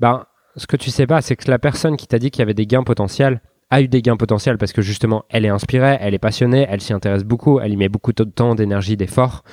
ben, 0.00 0.24
ce 0.56 0.66
que 0.66 0.76
tu 0.76 0.90
sais 0.90 1.06
pas, 1.06 1.20
c'est 1.20 1.36
que 1.36 1.50
la 1.50 1.58
personne 1.58 1.96
qui 1.96 2.06
t'a 2.06 2.18
dit 2.18 2.30
qu'il 2.30 2.40
y 2.40 2.42
avait 2.42 2.54
des 2.54 2.66
gains 2.66 2.82
potentiels 2.82 3.42
a 3.70 3.82
eu 3.82 3.88
des 3.88 4.00
gains 4.00 4.16
potentiels 4.16 4.56
parce 4.56 4.72
que 4.72 4.80
justement, 4.80 5.24
elle 5.28 5.44
est 5.44 5.50
inspirée, 5.50 5.98
elle 6.00 6.14
est 6.14 6.18
passionnée, 6.18 6.66
elle 6.70 6.80
s'y 6.80 6.94
intéresse 6.94 7.24
beaucoup, 7.24 7.60
elle 7.60 7.72
y 7.72 7.76
met 7.76 7.90
beaucoup 7.90 8.12
de 8.12 8.24
temps, 8.24 8.54
d'énergie, 8.54 8.96
d'efforts. 8.96 9.44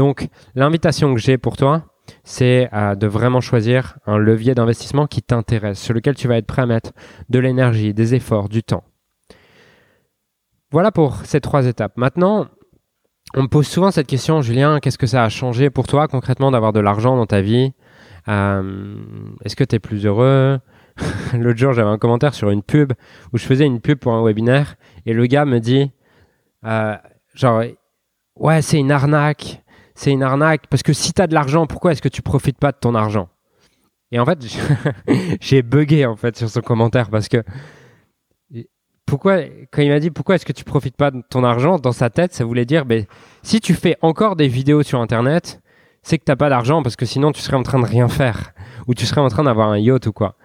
Donc, 0.00 0.28
l'invitation 0.54 1.12
que 1.12 1.20
j'ai 1.20 1.36
pour 1.36 1.58
toi, 1.58 1.84
c'est 2.24 2.70
euh, 2.72 2.94
de 2.94 3.06
vraiment 3.06 3.42
choisir 3.42 3.98
un 4.06 4.16
levier 4.16 4.54
d'investissement 4.54 5.06
qui 5.06 5.20
t'intéresse, 5.20 5.78
sur 5.78 5.92
lequel 5.92 6.14
tu 6.14 6.26
vas 6.26 6.38
être 6.38 6.46
prêt 6.46 6.62
à 6.62 6.66
mettre 6.66 6.92
de 7.28 7.38
l'énergie, 7.38 7.92
des 7.92 8.14
efforts, 8.14 8.48
du 8.48 8.62
temps. 8.62 8.82
Voilà 10.70 10.90
pour 10.90 11.16
ces 11.26 11.42
trois 11.42 11.66
étapes. 11.66 11.98
Maintenant, 11.98 12.46
on 13.34 13.42
me 13.42 13.48
pose 13.48 13.66
souvent 13.66 13.90
cette 13.90 14.06
question, 14.06 14.40
Julien, 14.40 14.80
qu'est-ce 14.80 14.96
que 14.96 15.06
ça 15.06 15.22
a 15.22 15.28
changé 15.28 15.68
pour 15.68 15.86
toi 15.86 16.08
concrètement 16.08 16.50
d'avoir 16.50 16.72
de 16.72 16.80
l'argent 16.80 17.14
dans 17.14 17.26
ta 17.26 17.42
vie? 17.42 17.74
Euh, 18.26 18.94
Est-ce 19.44 19.54
que 19.54 19.64
tu 19.64 19.76
es 19.76 19.80
plus 19.80 20.06
heureux? 20.06 20.60
L'autre 21.34 21.58
jour, 21.58 21.74
j'avais 21.74 21.90
un 21.90 21.98
commentaire 21.98 22.32
sur 22.32 22.48
une 22.48 22.62
pub 22.62 22.94
où 23.34 23.36
je 23.36 23.44
faisais 23.44 23.66
une 23.66 23.82
pub 23.82 23.98
pour 23.98 24.14
un 24.14 24.24
webinaire 24.24 24.76
et 25.04 25.12
le 25.12 25.26
gars 25.26 25.44
me 25.44 25.58
dit, 25.58 25.92
euh, 26.64 26.96
genre, 27.34 27.64
ouais, 28.36 28.62
c'est 28.62 28.78
une 28.78 28.92
arnaque, 28.92 29.62
c'est 30.00 30.12
une 30.12 30.22
arnaque, 30.22 30.66
parce 30.70 30.82
que 30.82 30.94
si 30.94 31.12
tu 31.12 31.20
as 31.20 31.26
de 31.26 31.34
l'argent, 31.34 31.66
pourquoi 31.66 31.92
est-ce 31.92 32.00
que 32.00 32.08
tu 32.08 32.22
profites 32.22 32.56
pas 32.56 32.72
de 32.72 32.78
ton 32.80 32.94
argent? 32.94 33.28
Et 34.12 34.18
en 34.18 34.24
fait, 34.24 34.38
j'ai 35.42 35.60
bugué 35.60 36.06
en 36.06 36.16
fait 36.16 36.38
sur 36.38 36.48
son 36.48 36.62
commentaire 36.62 37.10
parce 37.10 37.28
que 37.28 37.44
pourquoi, 39.04 39.40
quand 39.70 39.82
il 39.82 39.90
m'a 39.90 40.00
dit 40.00 40.10
pourquoi 40.10 40.36
est-ce 40.36 40.46
que 40.46 40.54
tu 40.54 40.64
profites 40.64 40.96
pas 40.96 41.10
de 41.10 41.22
ton 41.28 41.44
argent, 41.44 41.78
dans 41.78 41.92
sa 41.92 42.08
tête, 42.08 42.32
ça 42.32 42.46
voulait 42.46 42.64
dire, 42.64 42.86
ben, 42.86 43.04
si 43.42 43.60
tu 43.60 43.74
fais 43.74 43.98
encore 44.00 44.36
des 44.36 44.48
vidéos 44.48 44.82
sur 44.82 45.02
Internet, 45.02 45.60
c'est 46.02 46.16
que 46.16 46.24
t'as 46.24 46.36
pas 46.36 46.48
d'argent 46.48 46.82
parce 46.82 46.96
que 46.96 47.04
sinon 47.04 47.30
tu 47.30 47.42
serais 47.42 47.58
en 47.58 47.62
train 47.62 47.78
de 47.78 47.86
rien 47.86 48.08
faire 48.08 48.54
ou 48.86 48.94
tu 48.94 49.04
serais 49.04 49.20
en 49.20 49.28
train 49.28 49.44
d'avoir 49.44 49.68
un 49.68 49.78
yacht 49.78 50.06
ou 50.06 50.12
quoi. 50.12 50.36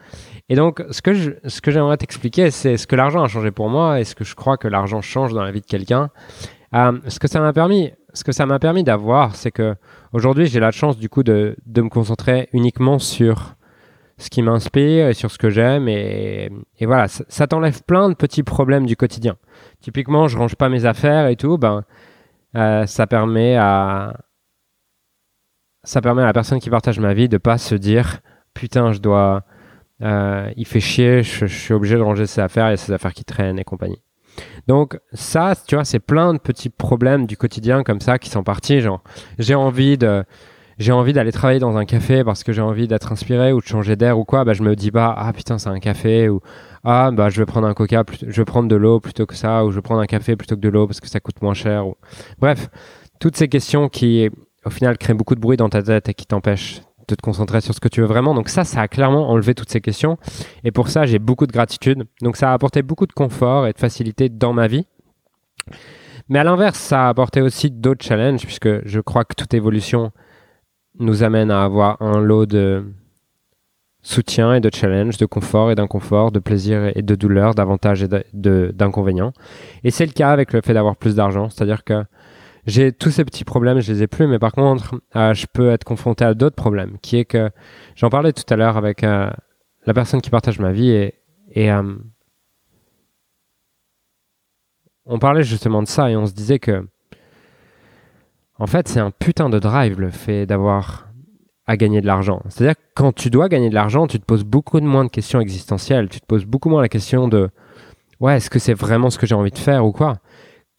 Et 0.50 0.56
donc, 0.56 0.84
ce 0.92 1.02
que 1.02 1.14
je, 1.14 1.32
ce 1.46 1.62
que 1.62 1.72
j'aimerais 1.72 1.96
t'expliquer, 1.96 2.52
c'est 2.52 2.76
ce 2.76 2.88
que 2.88 2.98
l'argent 2.98 3.24
a 3.24 3.30
changé 3.30 3.52
pour 3.52 3.70
moi 3.70 4.02
et 4.02 4.04
ce 4.04 4.16
que 4.16 4.26
je 4.26 4.36
crois 4.36 4.58
que 4.58 4.68
l'argent 4.68 5.00
change 5.00 5.32
dans 5.32 5.44
la 5.44 5.52
vie 5.52 5.62
de 5.62 5.66
quelqu'un. 5.66 6.10
Euh, 6.74 7.00
ce 7.08 7.20
que 7.20 7.30
ça 7.30 7.40
m'a 7.40 7.54
permis, 7.54 7.94
ce 8.16 8.24
que 8.24 8.32
ça 8.32 8.46
m'a 8.46 8.60
permis 8.60 8.84
d'avoir, 8.84 9.36
c'est 9.36 9.52
que 9.52 9.76
aujourd'hui, 10.14 10.48
j'ai 10.48 10.60
la 10.60 10.72
chance 10.72 10.98
du 10.98 11.10
coup 11.10 11.24
de, 11.24 11.56
de 11.66 11.82
me 11.82 11.90
concentrer 11.90 12.50
uniquement 12.54 12.98
sur 12.98 13.56
ce 14.18 14.30
qui 14.30 14.42
m'inspire 14.42 15.10
et 15.10 15.14
sur 15.14 15.30
ce 15.30 15.38
que 15.38 15.50
j'aime 15.50 15.88
et, 15.90 16.50
et, 16.80 16.86
voilà, 16.86 17.08
ça, 17.08 17.48
t'enlève 17.48 17.84
plein 17.84 18.10
de 18.10 18.14
petits 18.14 18.44
problèmes 18.44 18.86
du 18.86 18.96
quotidien. 18.96 19.36
Typiquement, 19.82 20.28
je 20.28 20.38
range 20.38 20.56
pas 20.56 20.70
mes 20.70 20.86
affaires 20.86 21.28
et 21.28 21.36
tout, 21.36 21.58
ben 21.58 21.84
euh, 22.56 22.86
ça 22.86 23.08
permet 23.08 23.58
à 23.58 24.14
ça 25.84 26.02
permet 26.02 26.24
à 26.24 26.26
la 26.26 26.34
personne 26.34 26.60
qui 26.60 26.70
partage 26.70 27.00
ma 27.00 27.14
vie 27.14 27.30
de 27.30 27.38
pas 27.38 27.58
se 27.58 27.76
dire 27.76 28.22
putain, 28.54 28.92
je 28.94 29.00
dois 29.00 29.44
euh, 30.02 30.52
il 30.58 30.66
fait 30.66 30.80
chier, 30.80 31.24
je, 31.24 31.46
suis 31.46 31.74
obligé 31.74 31.96
de 31.96 32.02
ranger 32.02 32.26
ses 32.26 32.42
affaires, 32.42 32.68
il 32.68 32.72
y 32.72 32.74
a 32.74 32.78
ses 32.78 32.92
affaires 32.92 33.14
qui 33.14 33.24
traînent 33.26 33.60
et 33.60 33.64
compagnie. 33.64 34.02
Donc 34.68 35.00
ça, 35.14 35.54
tu 35.68 35.76
vois, 35.76 35.86
c'est 35.86 36.00
plein 36.00 36.34
de 36.34 36.40
petits 36.40 36.70
problèmes 36.70 37.26
du 37.26 37.38
quotidien 37.38 37.84
comme 37.84 38.02
ça 38.02 38.20
qui 38.20 38.30
sont 38.30 38.44
partis. 38.44 38.82
Genre, 38.82 39.02
j'ai 39.38 39.56
envie 39.56 39.98
de, 39.98 40.24
j'ai 40.78 40.92
envie 40.92 41.14
d'aller 41.14 41.32
travailler 41.32 41.60
dans 41.60 41.78
un 41.78 41.86
café 41.86 42.24
parce 42.24 42.44
que 42.44 42.52
j'ai 42.52 42.62
envie 42.62 42.88
d'être 42.88 43.12
inspiré 43.12 43.54
ou 43.54 43.62
de 43.62 43.66
changer 43.66 43.96
d'air 43.96 44.20
ou 44.20 44.26
quoi. 44.26 44.44
Bah, 44.44 44.54
je 44.54 44.64
me 44.64 44.76
dis 44.76 44.92
pas, 44.92 45.14
ah 45.18 45.32
putain, 45.34 45.58
c'est 45.58 45.70
un 45.70 45.80
café 45.80 46.30
ou 46.30 46.42
ah 46.84 47.12
bah 47.12 47.30
je 47.30 47.40
vais 47.40 47.46
prendre 47.46 47.68
un 47.68 47.74
coca, 47.74 48.04
je 48.22 48.42
vais 48.42 48.46
prendre 48.46 48.68
de 48.68 48.76
l'eau 48.76 49.00
plutôt 49.00 49.26
que 49.26 49.36
ça 49.36 49.66
ou 49.66 49.72
je 49.72 49.76
vais 49.78 49.82
prendre 49.82 50.02
un 50.02 50.06
café 50.06 50.36
plutôt 50.36 50.56
que 50.56 50.62
de 50.62 50.70
l'eau 50.70 50.86
parce 50.86 51.00
que 51.00 51.08
ça 51.08 51.20
coûte 51.20 51.42
moins 51.42 51.54
cher. 51.54 51.86
Bref, 52.40 52.70
toutes 53.20 53.38
ces 53.38 53.48
questions 53.48 53.90
qui 53.90 54.30
au 54.66 54.70
final 54.70 54.98
créent 54.98 55.14
beaucoup 55.14 55.36
de 55.36 55.40
bruit 55.40 55.58
dans 55.58 55.70
ta 55.70 55.82
tête 55.82 56.10
et 56.10 56.14
qui 56.14 56.26
t'empêchent 56.26 56.82
de 57.08 57.16
te 57.16 57.22
concentrer 57.22 57.62
sur 57.62 57.74
ce 57.74 57.80
que 57.80 57.88
tu 57.88 58.02
veux 58.02 58.08
vraiment. 58.08 58.34
Donc 58.34 58.50
ça, 58.50 58.64
ça 58.64 58.82
a 58.82 58.88
clairement 58.88 59.30
enlevé 59.30 59.54
toutes 59.54 59.70
ces 59.70 59.82
questions. 59.82 60.18
Et 60.64 60.72
pour 60.72 60.90
ça, 60.90 61.06
j'ai 61.06 61.20
beaucoup 61.20 61.48
de 61.48 61.52
gratitude. 61.52 62.06
Donc 62.22 62.38
ça 62.38 62.52
a 62.52 62.54
apporté 62.54 62.82
beaucoup 62.82 63.08
de 63.08 63.14
confort 63.14 63.68
et 63.68 63.74
de 63.74 63.80
facilité 63.80 64.30
dans 64.30 64.54
ma 64.54 64.68
vie. 64.68 64.86
Mais 66.30 66.40
à 66.40 66.44
l'inverse, 66.44 66.80
ça 66.80 67.06
a 67.06 67.10
apporté 67.10 67.42
aussi 67.42 67.70
d'autres 67.70 68.04
challenges, 68.04 68.42
puisque 68.42 68.86
je 68.88 69.00
crois 69.00 69.26
que 69.26 69.36
toute 69.36 69.54
évolution 69.54 70.12
nous 71.00 71.24
amène 71.24 71.52
à 71.52 71.64
avoir 71.64 72.02
un 72.02 72.20
lot 72.20 72.46
de 72.46 72.86
soutien 74.02 74.54
et 74.54 74.60
de 74.60 74.70
challenges, 74.74 75.18
de 75.18 75.26
confort 75.26 75.72
et 75.72 75.76
d'inconfort, 75.76 76.32
de 76.32 76.40
plaisir 76.40 76.92
et 76.96 77.02
de 77.02 77.16
douleur, 77.16 77.56
d'avantages 77.56 78.04
et 78.04 78.08
d'inconvénients. 78.34 79.34
Et 79.84 79.92
c'est 79.92 80.06
le 80.06 80.12
cas 80.12 80.32
avec 80.32 80.54
le 80.54 80.62
fait 80.62 80.74
d'avoir 80.74 80.96
plus 80.96 81.16
d'argent. 81.16 81.50
C'est-à-dire 81.50 81.84
que 81.84 82.04
j'ai 82.66 82.92
tous 82.92 83.12
ces 83.12 83.24
petits 83.26 83.44
problèmes, 83.44 83.80
je 83.80 83.92
les 83.92 84.04
ai 84.04 84.08
plus, 84.08 84.28
mais 84.28 84.40
par 84.40 84.52
contre, 84.52 84.96
euh, 85.16 85.34
je 85.34 85.46
peux 85.52 85.70
être 85.70 85.84
confronté 85.84 86.26
à 86.26 86.34
d'autres 86.34 86.56
problèmes, 86.56 86.98
qui 87.02 87.18
est 87.18 87.26
que 87.26 87.52
j'en 87.96 88.10
parlais 88.10 88.34
tout 88.34 88.44
à 88.52 88.56
l'heure 88.56 88.78
avec 88.78 89.04
euh, 89.04 89.30
la 89.86 89.94
personne 89.94 90.22
qui 90.22 90.30
partage 90.30 90.60
ma 90.60 90.72
vie 90.72 90.90
et, 90.90 91.72
euh, 91.72 91.96
on 95.06 95.20
parlait 95.20 95.44
justement 95.44 95.84
de 95.84 95.88
ça 95.88 96.10
et 96.10 96.16
on 96.16 96.26
se 96.26 96.34
disait 96.34 96.58
que 96.58 96.88
en 98.58 98.68
fait, 98.68 98.88
c'est 98.88 99.00
un 99.00 99.12
putain 99.12 99.50
de 99.50 99.60
drive 99.60 100.00
le 100.00 100.10
fait 100.10 100.46
d'avoir 100.46 101.10
à 101.68 101.78
gagner 101.78 102.02
de 102.02 102.08
l'argent. 102.08 102.42
C'est-à-dire 102.48 102.76
que 102.76 102.82
quand 102.96 103.14
tu 103.14 103.30
dois 103.30 103.50
gagner 103.50 103.70
de 103.70 103.76
l'argent, 103.76 104.08
tu 104.08 104.20
te 104.20 104.26
poses 104.26 104.44
beaucoup 104.44 104.80
moins 104.80 105.04
de 105.04 105.10
questions 105.10 105.42
existentielles, 105.42 106.10
tu 106.10 106.22
te 106.22 106.26
poses 106.26 106.46
beaucoup 106.46 106.70
moins 106.70 106.82
la 106.82 106.90
question 106.90 107.28
de 107.28 107.50
ouais, 108.20 108.38
est-ce 108.38 108.50
que 108.50 108.60
c'est 108.60 108.74
vraiment 108.74 109.10
ce 109.10 109.20
que 109.20 109.26
j'ai 109.28 109.36
envie 109.36 109.52
de 109.52 109.58
faire 109.58 109.86
ou 109.86 109.92
quoi? 109.92 110.18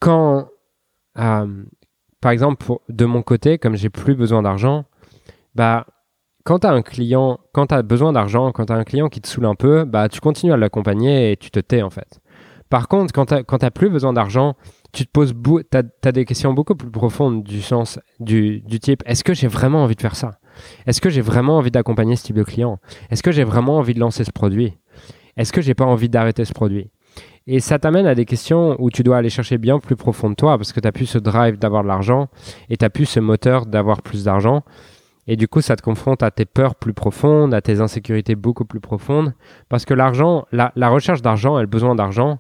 Quand 0.01 0.49
par 1.16 2.33
exemple, 2.33 2.66
de 2.88 3.05
mon 3.05 3.22
côté, 3.22 3.59
comme 3.59 3.76
j'ai 3.76 3.90
plus 3.90 4.14
besoin 4.14 4.42
d'argent, 4.42 4.85
bah, 5.55 5.87
quand 6.44 6.61
tu 6.61 6.66
as 6.66 6.70
un 6.70 6.83
client, 6.83 7.40
quand 7.52 7.66
tu 7.66 7.83
besoin 7.83 8.12
d'argent, 8.12 8.52
quand 8.52 8.66
tu 8.66 8.72
as 8.72 8.76
un 8.76 8.85
client 8.85 9.09
qui 9.09 9.20
te 9.20 9.29
saoule 9.29 9.46
un 9.46 9.55
peu, 9.55 9.85
bah, 9.85 10.09
tu 10.09 10.20
continues 10.20 10.52
à 10.52 10.57
l'accompagner 10.57 11.33
et 11.33 11.37
tu 11.37 11.50
te 11.50 11.61
tais 11.61 11.83
en 11.83 11.90
fait. 11.90 12.20
Par 12.70 12.88
contre, 12.88 13.12
quand 13.12 13.26
tu 13.26 13.35
n'as 13.35 13.70
plus 13.70 13.90
besoin 13.90 14.12
d'argent, 14.12 14.55
tu 14.92 15.07
te 15.07 15.11
poses, 15.11 15.35
as, 15.72 16.12
des 16.12 16.24
questions 16.24 16.52
beaucoup 16.52 16.74
plus 16.74 16.90
profondes 16.90 17.42
du 17.42 17.62
sens, 17.62 17.98
du, 18.18 18.61
du 18.61 18.81
type, 18.81 19.02
est-ce 19.07 19.24
que 19.24 19.35
j'ai 19.35 19.46
vraiment 19.46 19.85
envie 19.85 19.94
de 19.94 20.00
faire 20.00 20.16
ça? 20.16 20.38
Est-ce 20.87 21.00
que 21.00 21.11
j'ai 21.11 21.20
vraiment 21.20 21.59
envie 21.59 21.70
d'accompagner 21.70 22.16
ce 22.16 22.24
type 22.24 22.37
de 22.37 22.42
client? 22.42 22.79
Est-ce 23.11 23.22
que 23.22 23.31
j'ai 23.31 23.44
vraiment 23.44 23.79
envie 23.79 23.94
de 23.94 24.00
lancer 24.00 24.24
ce 24.24 24.33
produit? 24.33 24.79
Est-ce 25.37 25.52
que 25.52 25.61
j'ai 25.61 25.74
pas 25.74 25.85
envie 25.85 26.09
d'arrêter 26.09 26.44
ce 26.44 26.52
produit? 26.52 26.90
Et 27.47 27.61
ça 27.61 27.79
t'amène 27.79 28.07
à 28.07 28.15
des 28.15 28.25
questions 28.25 28.77
où 28.79 28.91
tu 28.91 29.03
dois 29.03 29.19
aller 29.19 29.31
chercher 29.31 29.59
bien 29.59 29.79
plus 29.79 29.97
profond 29.97 30.31
de 30.31 30.35
toi 30.35 30.57
parce 30.59 30.73
que 30.73 30.81
tu 30.81 30.87
n'as 30.87 30.93
plus 30.93 31.07
ce 31.07 31.19
drive 31.19 31.59
d'avoir 31.59 31.83
de 31.83 31.89
l'argent 31.89 32.29
et 32.71 32.77
tu 32.77 32.85
n'as 32.85 32.91
plus 32.91 33.07
ce 33.07 33.21
moteur 33.21 33.67
d'avoir 33.67 34.03
plus 34.03 34.25
d'argent. 34.25 34.65
Et 35.29 35.37
du 35.37 35.49
coup, 35.49 35.61
ça 35.61 35.75
te 35.75 35.83
confronte 35.83 36.23
à 36.23 36.31
tes 36.31 36.45
peurs 36.45 36.77
plus 36.77 36.93
profondes, 36.93 37.53
à 37.53 37.61
tes 37.61 37.81
insécurités 37.81 38.37
beaucoup 38.37 38.65
plus 38.65 38.81
profondes. 38.81 39.35
Parce 39.69 39.85
que 39.85 39.93
l'argent, 39.93 40.47
la, 40.53 40.71
recherche 40.89 41.21
d'argent 41.21 41.59
et 41.59 41.63
le 41.63 41.67
besoin 41.67 41.97
d'argent, 41.97 42.39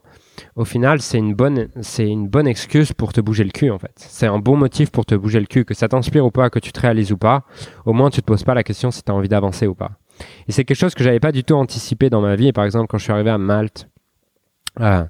au 0.54 0.64
final, 0.64 1.00
c'est 1.00 1.18
une, 1.18 1.34
bonne, 1.34 1.68
c'est 1.80 2.06
une 2.06 2.28
bonne 2.28 2.46
excuse 2.46 2.92
pour 2.92 3.12
te 3.12 3.20
bouger 3.20 3.42
le 3.42 3.50
cul, 3.50 3.70
en 3.70 3.78
fait. 3.78 3.92
C'est 3.96 4.26
un 4.26 4.38
bon 4.38 4.56
motif 4.56 4.90
pour 4.92 5.04
te 5.04 5.16
bouger 5.16 5.40
le 5.40 5.46
cul. 5.46 5.64
Que 5.64 5.74
ça 5.74 5.88
t'inspire 5.88 6.24
ou 6.24 6.30
pas, 6.30 6.48
que 6.48 6.60
tu 6.60 6.70
te 6.70 6.80
réalises 6.80 7.10
ou 7.10 7.16
pas, 7.16 7.42
au 7.86 7.92
moins 7.92 8.10
tu 8.10 8.20
te 8.20 8.26
poses 8.26 8.44
pas 8.44 8.54
la 8.54 8.62
question 8.62 8.92
si 8.92 9.02
tu 9.02 9.10
as 9.10 9.14
envie 9.14 9.28
d'avancer 9.28 9.66
ou 9.66 9.74
pas. 9.74 9.92
Et 10.46 10.52
c'est 10.52 10.64
quelque 10.64 10.78
chose 10.78 10.94
que 10.94 11.02
j'avais 11.02 11.20
pas 11.20 11.32
du 11.32 11.42
tout 11.42 11.54
anticipé 11.54 12.08
dans 12.08 12.20
ma 12.20 12.36
vie. 12.36 12.52
par 12.52 12.64
exemple, 12.64 12.86
quand 12.86 12.98
je 12.98 13.04
suis 13.04 13.12
arrivé 13.12 13.30
à 13.30 13.38
Malte, 13.38 13.88
euh, 14.80 15.04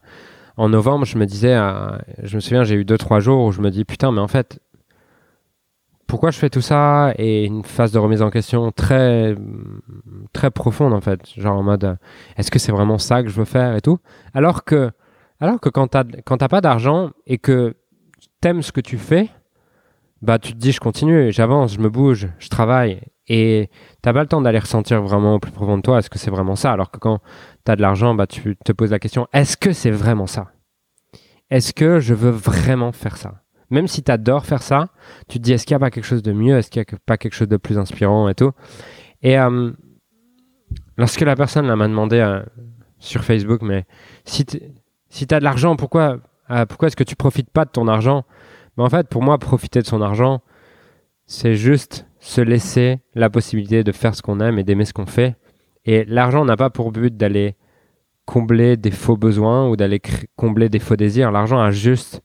en 0.56 0.68
novembre, 0.68 1.04
je 1.04 1.18
me 1.18 1.26
disais, 1.26 1.54
euh, 1.54 1.96
je 2.22 2.36
me 2.36 2.40
souviens, 2.40 2.64
j'ai 2.64 2.76
eu 2.76 2.84
deux 2.84 2.98
trois 2.98 3.20
jours 3.20 3.44
où 3.44 3.52
je 3.52 3.60
me 3.60 3.70
dis 3.70 3.84
putain, 3.84 4.12
mais 4.12 4.20
en 4.20 4.28
fait, 4.28 4.60
pourquoi 6.06 6.30
je 6.30 6.38
fais 6.38 6.50
tout 6.50 6.60
ça? 6.60 7.12
Et 7.18 7.44
une 7.44 7.64
phase 7.64 7.92
de 7.92 7.98
remise 7.98 8.22
en 8.22 8.30
question 8.30 8.70
très 8.72 9.36
très 10.32 10.50
profonde 10.50 10.92
en 10.92 11.00
fait, 11.00 11.20
genre 11.36 11.58
en 11.58 11.62
mode, 11.62 11.84
euh, 11.84 11.96
est-ce 12.36 12.50
que 12.50 12.58
c'est 12.58 12.72
vraiment 12.72 12.98
ça 12.98 13.22
que 13.22 13.28
je 13.28 13.34
veux 13.36 13.44
faire 13.44 13.74
et 13.76 13.80
tout? 13.80 13.98
Alors 14.34 14.64
que 14.64 14.90
alors 15.40 15.60
que 15.60 15.68
quand 15.68 15.88
t'as 15.88 16.04
quand 16.24 16.38
t'as 16.38 16.48
pas 16.48 16.60
d'argent 16.60 17.10
et 17.26 17.38
que 17.38 17.74
t'aimes 18.40 18.62
ce 18.62 18.72
que 18.72 18.80
tu 18.80 18.98
fais, 18.98 19.28
bah 20.22 20.38
tu 20.38 20.52
te 20.52 20.58
dis 20.58 20.72
je 20.72 20.80
continue, 20.80 21.32
j'avance, 21.32 21.74
je 21.74 21.80
me 21.80 21.90
bouge, 21.90 22.28
je 22.38 22.48
travaille. 22.48 23.00
Et 23.28 23.70
t'as 24.02 24.12
pas 24.12 24.20
le 24.22 24.28
temps 24.28 24.40
d'aller 24.40 24.60
ressentir 24.60 25.02
vraiment 25.02 25.34
au 25.34 25.38
plus 25.40 25.50
profond 25.50 25.76
de 25.76 25.82
toi 25.82 25.98
est-ce 25.98 26.08
que 26.08 26.18
c'est 26.18 26.30
vraiment 26.30 26.54
ça? 26.56 26.72
Alors 26.72 26.90
que 26.92 26.98
quand 26.98 27.20
tu 27.66 27.72
as 27.72 27.76
de 27.76 27.82
l'argent 27.82 28.14
bah 28.14 28.26
tu 28.26 28.56
te 28.64 28.72
poses 28.72 28.90
la 28.90 28.98
question 28.98 29.26
est-ce 29.32 29.56
que 29.56 29.72
c'est 29.72 29.90
vraiment 29.90 30.26
ça? 30.26 30.52
Est-ce 31.50 31.72
que 31.72 32.00
je 32.00 32.14
veux 32.14 32.30
vraiment 32.30 32.92
faire 32.92 33.16
ça? 33.16 33.42
Même 33.70 33.88
si 33.88 34.02
tu 34.02 34.10
adores 34.10 34.46
faire 34.46 34.62
ça 34.62 34.88
tu 35.28 35.38
te 35.38 35.42
dis 35.42 35.52
est-ce 35.52 35.66
qu'il 35.66 35.74
n'y 35.74 35.82
a 35.82 35.86
pas 35.86 35.90
quelque 35.90 36.04
chose 36.04 36.22
de 36.22 36.32
mieux? 36.32 36.56
Est-ce 36.56 36.70
qu'il 36.70 36.80
n'y 36.80 36.86
a 36.96 36.98
pas 37.04 37.18
quelque 37.18 37.34
chose 37.34 37.48
de 37.48 37.56
plus 37.58 37.78
inspirant 37.78 38.28
et 38.28 38.34
tout? 38.34 38.52
Et 39.22 39.38
euh, 39.38 39.70
lorsque 40.96 41.20
la 41.20 41.36
personne 41.36 41.66
m'a 41.74 41.88
demandé 41.88 42.18
euh, 42.18 42.42
sur 42.98 43.24
Facebook 43.24 43.60
mais 43.62 43.84
si 44.24 44.46
tu 44.46 44.60
as 45.30 45.38
de 45.38 45.44
l'argent 45.44 45.76
pourquoi 45.76 46.18
euh, 46.50 46.64
pourquoi 46.64 46.88
est-ce 46.88 46.96
que 46.96 47.04
tu 47.04 47.16
profites 47.16 47.50
pas 47.50 47.64
de 47.64 47.70
ton 47.70 47.88
argent? 47.88 48.24
Mais 48.76 48.84
en 48.84 48.88
fait 48.88 49.08
pour 49.08 49.22
moi 49.22 49.36
profiter 49.38 49.82
de 49.82 49.86
son 49.86 50.00
argent 50.00 50.40
c'est 51.26 51.56
juste 51.56 52.06
se 52.20 52.40
laisser 52.40 53.00
la 53.14 53.30
possibilité 53.30 53.84
de 53.84 53.92
faire 53.92 54.14
ce 54.14 54.22
qu'on 54.22 54.40
aime 54.40 54.58
et 54.58 54.64
d'aimer 54.64 54.84
ce 54.84 54.92
qu'on 54.92 55.06
fait. 55.06 55.36
Et 55.86 56.04
l'argent 56.04 56.44
n'a 56.44 56.56
pas 56.56 56.68
pour 56.68 56.92
but 56.92 57.16
d'aller 57.16 57.56
combler 58.26 58.76
des 58.76 58.90
faux 58.90 59.16
besoins 59.16 59.68
ou 59.68 59.76
d'aller 59.76 60.02
combler 60.34 60.68
des 60.68 60.80
faux 60.80 60.96
désirs. 60.96 61.30
L'argent 61.30 61.58
a 61.58 61.70
juste 61.70 62.20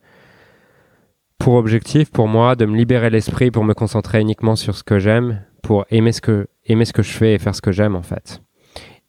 pour 1.37 1.53
objectif, 1.55 2.11
pour 2.11 2.27
moi, 2.27 2.55
de 2.55 2.65
me 2.65 2.75
libérer 2.75 3.09
l'esprit 3.09 3.49
pour 3.51 3.63
me 3.63 3.73
concentrer 3.73 4.19
uniquement 4.19 4.55
sur 4.55 4.75
ce 4.75 4.83
que 4.83 4.99
j'aime, 4.99 5.43
pour 5.63 5.85
aimer 5.89 6.11
ce 6.11 6.21
que, 6.21 6.47
aimer 6.65 6.85
ce 6.85 6.93
que 6.93 7.01
je 7.01 7.11
fais 7.11 7.33
et 7.33 7.39
faire 7.39 7.55
ce 7.55 7.61
que 7.61 7.71
j'aime 7.71 7.95
en 7.95 8.01
fait. 8.01 8.41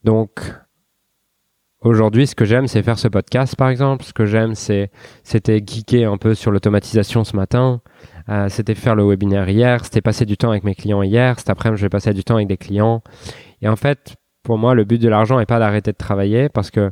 Donc, 0.04 0.40
aujourd'hui, 1.80 2.26
ce 2.26 2.34
que 2.34 2.44
j'aime, 2.44 2.66
c'est 2.66 2.82
faire 2.82 2.98
ce 2.98 3.08
podcast 3.08 3.56
par 3.56 3.68
exemple. 3.68 4.04
Ce 4.04 4.12
que 4.12 4.26
j'aime, 4.26 4.54
c'est, 4.54 4.90
c'était 5.24 5.62
geeker 5.64 6.10
un 6.10 6.18
peu 6.18 6.34
sur 6.34 6.50
l'automatisation 6.50 7.24
ce 7.24 7.36
matin. 7.36 7.80
Euh, 8.28 8.48
c'était 8.48 8.74
faire 8.74 8.94
le 8.94 9.04
webinaire 9.04 9.48
hier, 9.48 9.84
c'était 9.84 10.00
passer 10.00 10.24
du 10.26 10.36
temps 10.36 10.50
avec 10.50 10.64
mes 10.64 10.74
clients 10.74 11.02
hier, 11.02 11.38
cet 11.38 11.50
après-midi, 11.50 11.80
je 11.80 11.86
vais 11.86 11.90
passer 11.90 12.12
du 12.12 12.24
temps 12.24 12.36
avec 12.36 12.48
des 12.48 12.56
clients. 12.56 13.02
Et 13.60 13.68
en 13.68 13.76
fait, 13.76 14.16
pour 14.42 14.58
moi, 14.58 14.74
le 14.74 14.84
but 14.84 15.00
de 15.00 15.08
l'argent 15.08 15.38
n'est 15.38 15.46
pas 15.46 15.58
d'arrêter 15.58 15.92
de 15.92 15.96
travailler 15.96 16.48
parce 16.48 16.70
que 16.70 16.90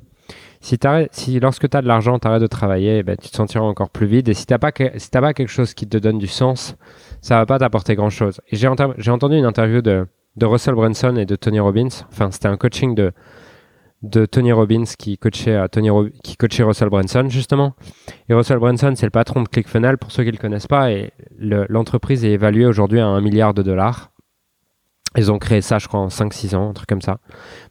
si, 0.60 0.78
si 1.12 1.40
lorsque 1.40 1.68
tu 1.68 1.76
as 1.76 1.82
de 1.82 1.86
l'argent, 1.86 2.18
tu 2.18 2.28
arrêtes 2.28 2.42
de 2.42 2.46
travailler, 2.46 2.98
eh 2.98 3.02
ben, 3.02 3.16
tu 3.16 3.30
te 3.30 3.36
sentiras 3.36 3.64
encore 3.64 3.90
plus 3.90 4.06
vide. 4.06 4.28
Et 4.28 4.34
si 4.34 4.46
tu 4.46 4.52
n'as 4.52 4.58
pas, 4.58 4.72
si 4.96 5.10
pas 5.10 5.32
quelque 5.32 5.48
chose 5.48 5.74
qui 5.74 5.86
te 5.86 5.96
donne 5.96 6.18
du 6.18 6.26
sens, 6.26 6.76
ça 7.20 7.36
va 7.36 7.46
pas 7.46 7.58
t'apporter 7.58 7.94
grand-chose. 7.94 8.40
J'ai 8.52 8.68
entendu 8.68 9.36
une 9.36 9.46
interview 9.46 9.80
de, 9.80 10.06
Russell 10.40 10.74
Brunson 10.74 11.16
et 11.16 11.26
de 11.26 11.36
Tony 11.36 11.60
Robbins. 11.60 11.88
Enfin, 12.10 12.30
c'était 12.30 12.48
un 12.48 12.56
coaching 12.56 12.94
de, 12.94 14.26
Tony 14.26 14.52
Robbins 14.52 14.84
qui 14.98 15.18
coachait, 15.18 15.56
euh, 15.56 15.66
Tony 15.68 15.90
qui 16.22 16.36
coachait 16.36 16.62
Russell 16.62 16.88
Branson 16.88 17.26
justement. 17.28 17.74
Et 18.28 18.34
Russell 18.34 18.58
Branson, 18.58 18.92
c'est 18.96 19.06
le 19.06 19.10
patron 19.10 19.42
de 19.42 19.48
ClickFunnels 19.48 19.98
pour 19.98 20.10
ceux 20.12 20.22
qui 20.22 20.28
ne 20.28 20.36
le 20.36 20.38
connaissent 20.38 20.66
pas. 20.66 20.92
Et 20.92 21.12
l'entreprise 21.38 22.24
est 22.24 22.30
évaluée 22.30 22.66
aujourd'hui 22.66 23.00
à 23.00 23.06
un 23.06 23.20
milliard 23.20 23.54
de 23.54 23.62
dollars. 23.62 24.09
Ils 25.16 25.32
ont 25.32 25.38
créé 25.38 25.60
ça, 25.60 25.78
je 25.78 25.88
crois, 25.88 26.00
en 26.00 26.08
5-6 26.08 26.54
ans, 26.54 26.70
un 26.70 26.72
truc 26.72 26.88
comme 26.88 27.02
ça. 27.02 27.18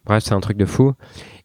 Bref, 0.04 0.22
c'est 0.24 0.34
un 0.34 0.40
truc 0.40 0.58
de 0.58 0.66
fou. 0.66 0.92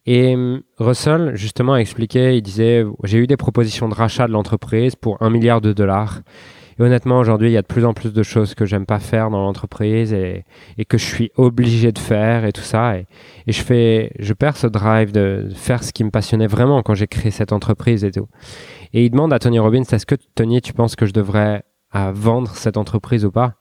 Et 0.04 0.34
hum, 0.34 0.62
Russell, 0.78 1.32
justement, 1.34 1.74
a 1.74 1.78
expliqué, 1.78 2.36
il 2.36 2.42
disait, 2.42 2.84
j'ai 3.04 3.18
eu 3.18 3.26
des 3.26 3.36
propositions 3.36 3.88
de 3.88 3.94
rachat 3.94 4.26
de 4.26 4.32
l'entreprise 4.32 4.94
pour 4.94 5.20
un 5.22 5.30
milliard 5.30 5.60
de 5.60 5.72
dollars. 5.72 6.20
Et 6.78 6.82
honnêtement, 6.82 7.18
aujourd'hui, 7.18 7.48
il 7.48 7.52
y 7.52 7.56
a 7.56 7.62
de 7.62 7.66
plus 7.66 7.86
en 7.86 7.94
plus 7.94 8.12
de 8.12 8.22
choses 8.22 8.54
que 8.54 8.66
j'aime 8.66 8.84
pas 8.84 8.98
faire 8.98 9.30
dans 9.30 9.40
l'entreprise 9.40 10.12
et, 10.12 10.44
que 10.88 10.98
je 10.98 11.04
suis 11.04 11.30
obligé 11.36 11.90
de 11.90 11.98
faire 11.98 12.44
et 12.44 12.52
tout 12.52 12.60
ça. 12.60 12.98
Et, 12.98 13.06
je 13.46 13.62
fais, 13.62 14.12
je 14.18 14.34
perds 14.34 14.58
ce 14.58 14.66
drive 14.66 15.10
de 15.10 15.48
faire 15.54 15.82
ce 15.82 15.92
qui 15.92 16.04
me 16.04 16.10
passionnait 16.10 16.46
vraiment 16.46 16.82
quand 16.82 16.94
j'ai 16.94 17.06
créé 17.06 17.30
cette 17.30 17.52
entreprise 17.52 18.04
et 18.04 18.10
tout. 18.10 18.28
Et 18.92 19.06
il 19.06 19.10
demande 19.10 19.32
à 19.32 19.38
Tony 19.38 19.58
Robbins, 19.58 19.82
est-ce 19.90 20.06
que 20.06 20.16
Tony, 20.34 20.60
tu 20.60 20.74
penses 20.74 20.96
que 20.96 21.06
je 21.06 21.12
devrais 21.12 21.64
à 21.90 22.12
vendre 22.12 22.54
cette 22.54 22.76
entreprise 22.76 23.24
ou 23.24 23.30
pas? 23.30 23.54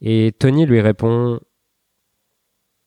Et 0.00 0.32
Tony 0.38 0.64
lui 0.64 0.80
répond, 0.80 1.40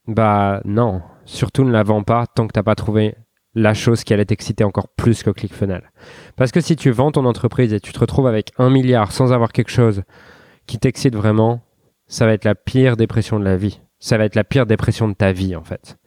bah 0.08 0.62
non, 0.66 1.02
surtout 1.26 1.64
ne 1.64 1.72
la 1.72 1.84
vends 1.84 2.04
pas 2.04 2.26
tant 2.28 2.48
que 2.48 2.54
tu 2.54 2.60
n'as 2.60 2.64
pas 2.64 2.76
trouvé 2.76 3.16
la 3.54 3.74
chose 3.74 4.04
qui 4.04 4.14
allait 4.14 4.26
t'exciter 4.26 4.64
encore 4.64 4.88
plus 4.90 5.24
que 5.24 5.30
ClickFunnels. 5.30 5.92
Parce 6.36 6.52
que 6.52 6.62
si 6.62 6.76
tu 6.76 6.92
vends 6.92 7.12
ton 7.12 7.26
entreprise 7.26 7.74
et 7.74 7.80
tu 7.80 7.92
te 7.92 8.00
retrouves 8.00 8.28
avec 8.28 8.52
un 8.58 8.70
milliard 8.70 9.12
sans 9.12 9.34
avoir 9.34 9.52
quelque 9.52 9.72
chose 9.72 10.04
qui 10.68 10.78
t'excite 10.78 11.16
vraiment, 11.16 11.62
ça 12.08 12.26
va 12.26 12.34
être 12.34 12.46
la 12.46 12.56
pire 12.56 12.98
dépression 12.98 13.40
de 13.40 13.46
la 13.46 13.58
vie. 13.58 13.82
Ça 14.00 14.18
va 14.18 14.26
être 14.26 14.36
la 14.36 14.44
pire 14.44 14.66
dépression 14.66 15.08
de 15.08 15.14
ta 15.14 15.32
vie 15.32 15.56
en 15.56 15.64
fait. 15.64 15.98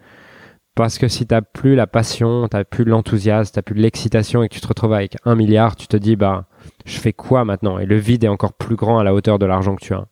Parce 0.74 0.98
que 0.98 1.07
si 1.07 1.26
tu 1.26 1.35
n'as 1.35 1.42
plus 1.42 1.76
la 1.76 1.87
passion, 1.87 2.48
tu 2.48 2.57
n'as 2.57 2.64
plus 2.64 2.85
l'enthousiasme, 2.85 3.52
tu 3.52 3.59
n'as 3.59 3.62
plus 3.62 3.76
l'excitation 3.76 4.42
et 4.42 4.48
que 4.48 4.54
tu 4.54 4.61
te 4.61 4.66
retrouves 4.66 4.92
avec 4.92 5.16
un 5.24 5.37
milliard, 5.37 5.76
tu 5.76 5.87
te 5.87 5.96
dis 5.96 6.16
bah 6.16 6.46
je 6.85 6.98
fais 6.98 7.12
quoi 7.12 7.44
maintenant? 7.44 7.78
Et 7.78 7.87
le 7.87 7.96
vide 7.96 8.24
est 8.24 8.28
encore 8.28 8.54
plus 8.54 8.74
grand 8.74 8.98
à 8.98 9.04
la 9.04 9.14
hauteur 9.14 9.38
de 9.38 9.46
l'argent 9.46 9.76
que 9.76 9.85
tu 9.85 9.94
as. 9.94 10.07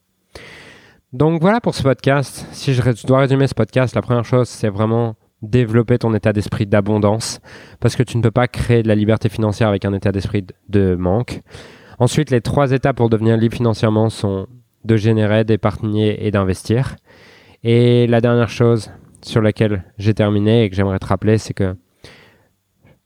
Donc 1.13 1.43
voilà 1.43 1.61
pour 1.61 1.75
ce 1.75 1.83
podcast. 1.83 2.47
Si 2.53 2.73
je 2.73 3.07
dois 3.07 3.19
résumer 3.19 3.47
ce 3.47 3.55
podcast, 3.55 3.95
la 3.95 4.01
première 4.01 4.25
chose, 4.25 4.49
c'est 4.49 4.71
vraiment 4.71 5.15
développer 5.43 5.99
ton 5.99 6.15
état 6.15 6.33
d'esprit 6.33 6.65
d'abondance 6.65 7.41
parce 7.81 7.97
que 7.97 8.03
tu 8.03 8.17
ne 8.17 8.23
peux 8.23 8.31
pas 8.31 8.49
créer 8.49 8.83
de 8.83 8.89
la 8.89 8.95
liberté 8.95 9.29
financière 9.29 9.69
avec 9.69 9.85
un 9.85 9.93
état 9.93 10.11
d'esprit 10.11 10.47
de 10.71 10.95
manque. 10.95 11.43
Ensuite, 11.99 12.31
les 12.31 12.41
trois 12.41 12.73
étapes 12.73 12.97
pour 12.97 13.11
devenir 13.11 13.37
libre 13.37 13.55
financièrement 13.55 14.09
sont 14.09 14.47
de 14.87 14.97
générer, 14.97 15.45
d'épargner 15.45 16.27
et 16.27 16.31
d'investir. 16.31 16.97
Et 17.63 18.07
la 18.07 18.23
dernière 18.23 18.49
chose 18.49 18.91
sur 19.21 19.43
laquelle 19.43 19.85
j'ai 19.99 20.15
terminé 20.15 20.65
et 20.65 20.71
que 20.71 20.77
j'aimerais 20.77 20.99
te 20.99 21.07
rappeler, 21.07 21.37
c'est 21.37 21.53
que 21.53 21.77